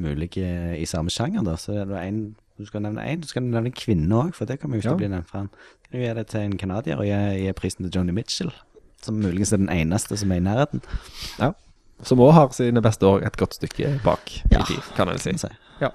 Mulige 0.00 0.76
i 0.80 0.86
samme 0.88 1.10
sjanger, 1.12 1.42
da. 1.44 1.56
Så 1.60 1.74
det 1.84 1.98
en 2.06 2.20
du 2.60 2.66
skal 2.68 2.82
nevne 2.84 3.00
én. 3.08 3.20
Du 3.20 3.26
skal 3.28 3.42
nevne 3.42 3.70
en 3.70 3.76
kvinne 3.76 4.16
òg, 4.16 4.34
for 4.36 4.44
det 4.48 4.58
kommer 4.60 4.76
jo 4.76 4.80
ikke 4.82 4.88
til 4.90 4.96
å 4.96 5.00
bli 5.00 5.08
nevnt. 5.08 5.28
For 5.30 5.38
han 5.38 5.48
kan 5.50 5.94
du 5.94 5.98
gi 6.02 6.10
det 6.18 6.24
til 6.28 6.40
en 6.44 6.56
canadier 6.60 7.00
og 7.00 7.06
gi, 7.08 7.20
gi 7.46 7.52
prisen 7.56 7.86
til 7.86 7.94
Johnny 7.96 8.12
Mitchell, 8.12 8.50
som 9.00 9.16
muligens 9.20 9.52
er 9.56 9.62
den 9.62 9.72
eneste 9.72 10.16
som 10.20 10.32
er 10.34 10.40
i 10.40 10.44
nærheten. 10.44 10.82
Ja. 11.40 11.50
Som 12.02 12.20
òg 12.24 12.32
har 12.32 12.52
sine 12.56 12.80
beste 12.84 13.06
år 13.06 13.26
et 13.26 13.36
godt 13.36 13.54
stykke 13.58 13.98
bak 14.04 14.32
i 14.50 14.62
tid, 14.68 14.80
kan 14.96 15.08
en 15.12 15.18
si. 15.20 15.50
Ja. 15.80 15.90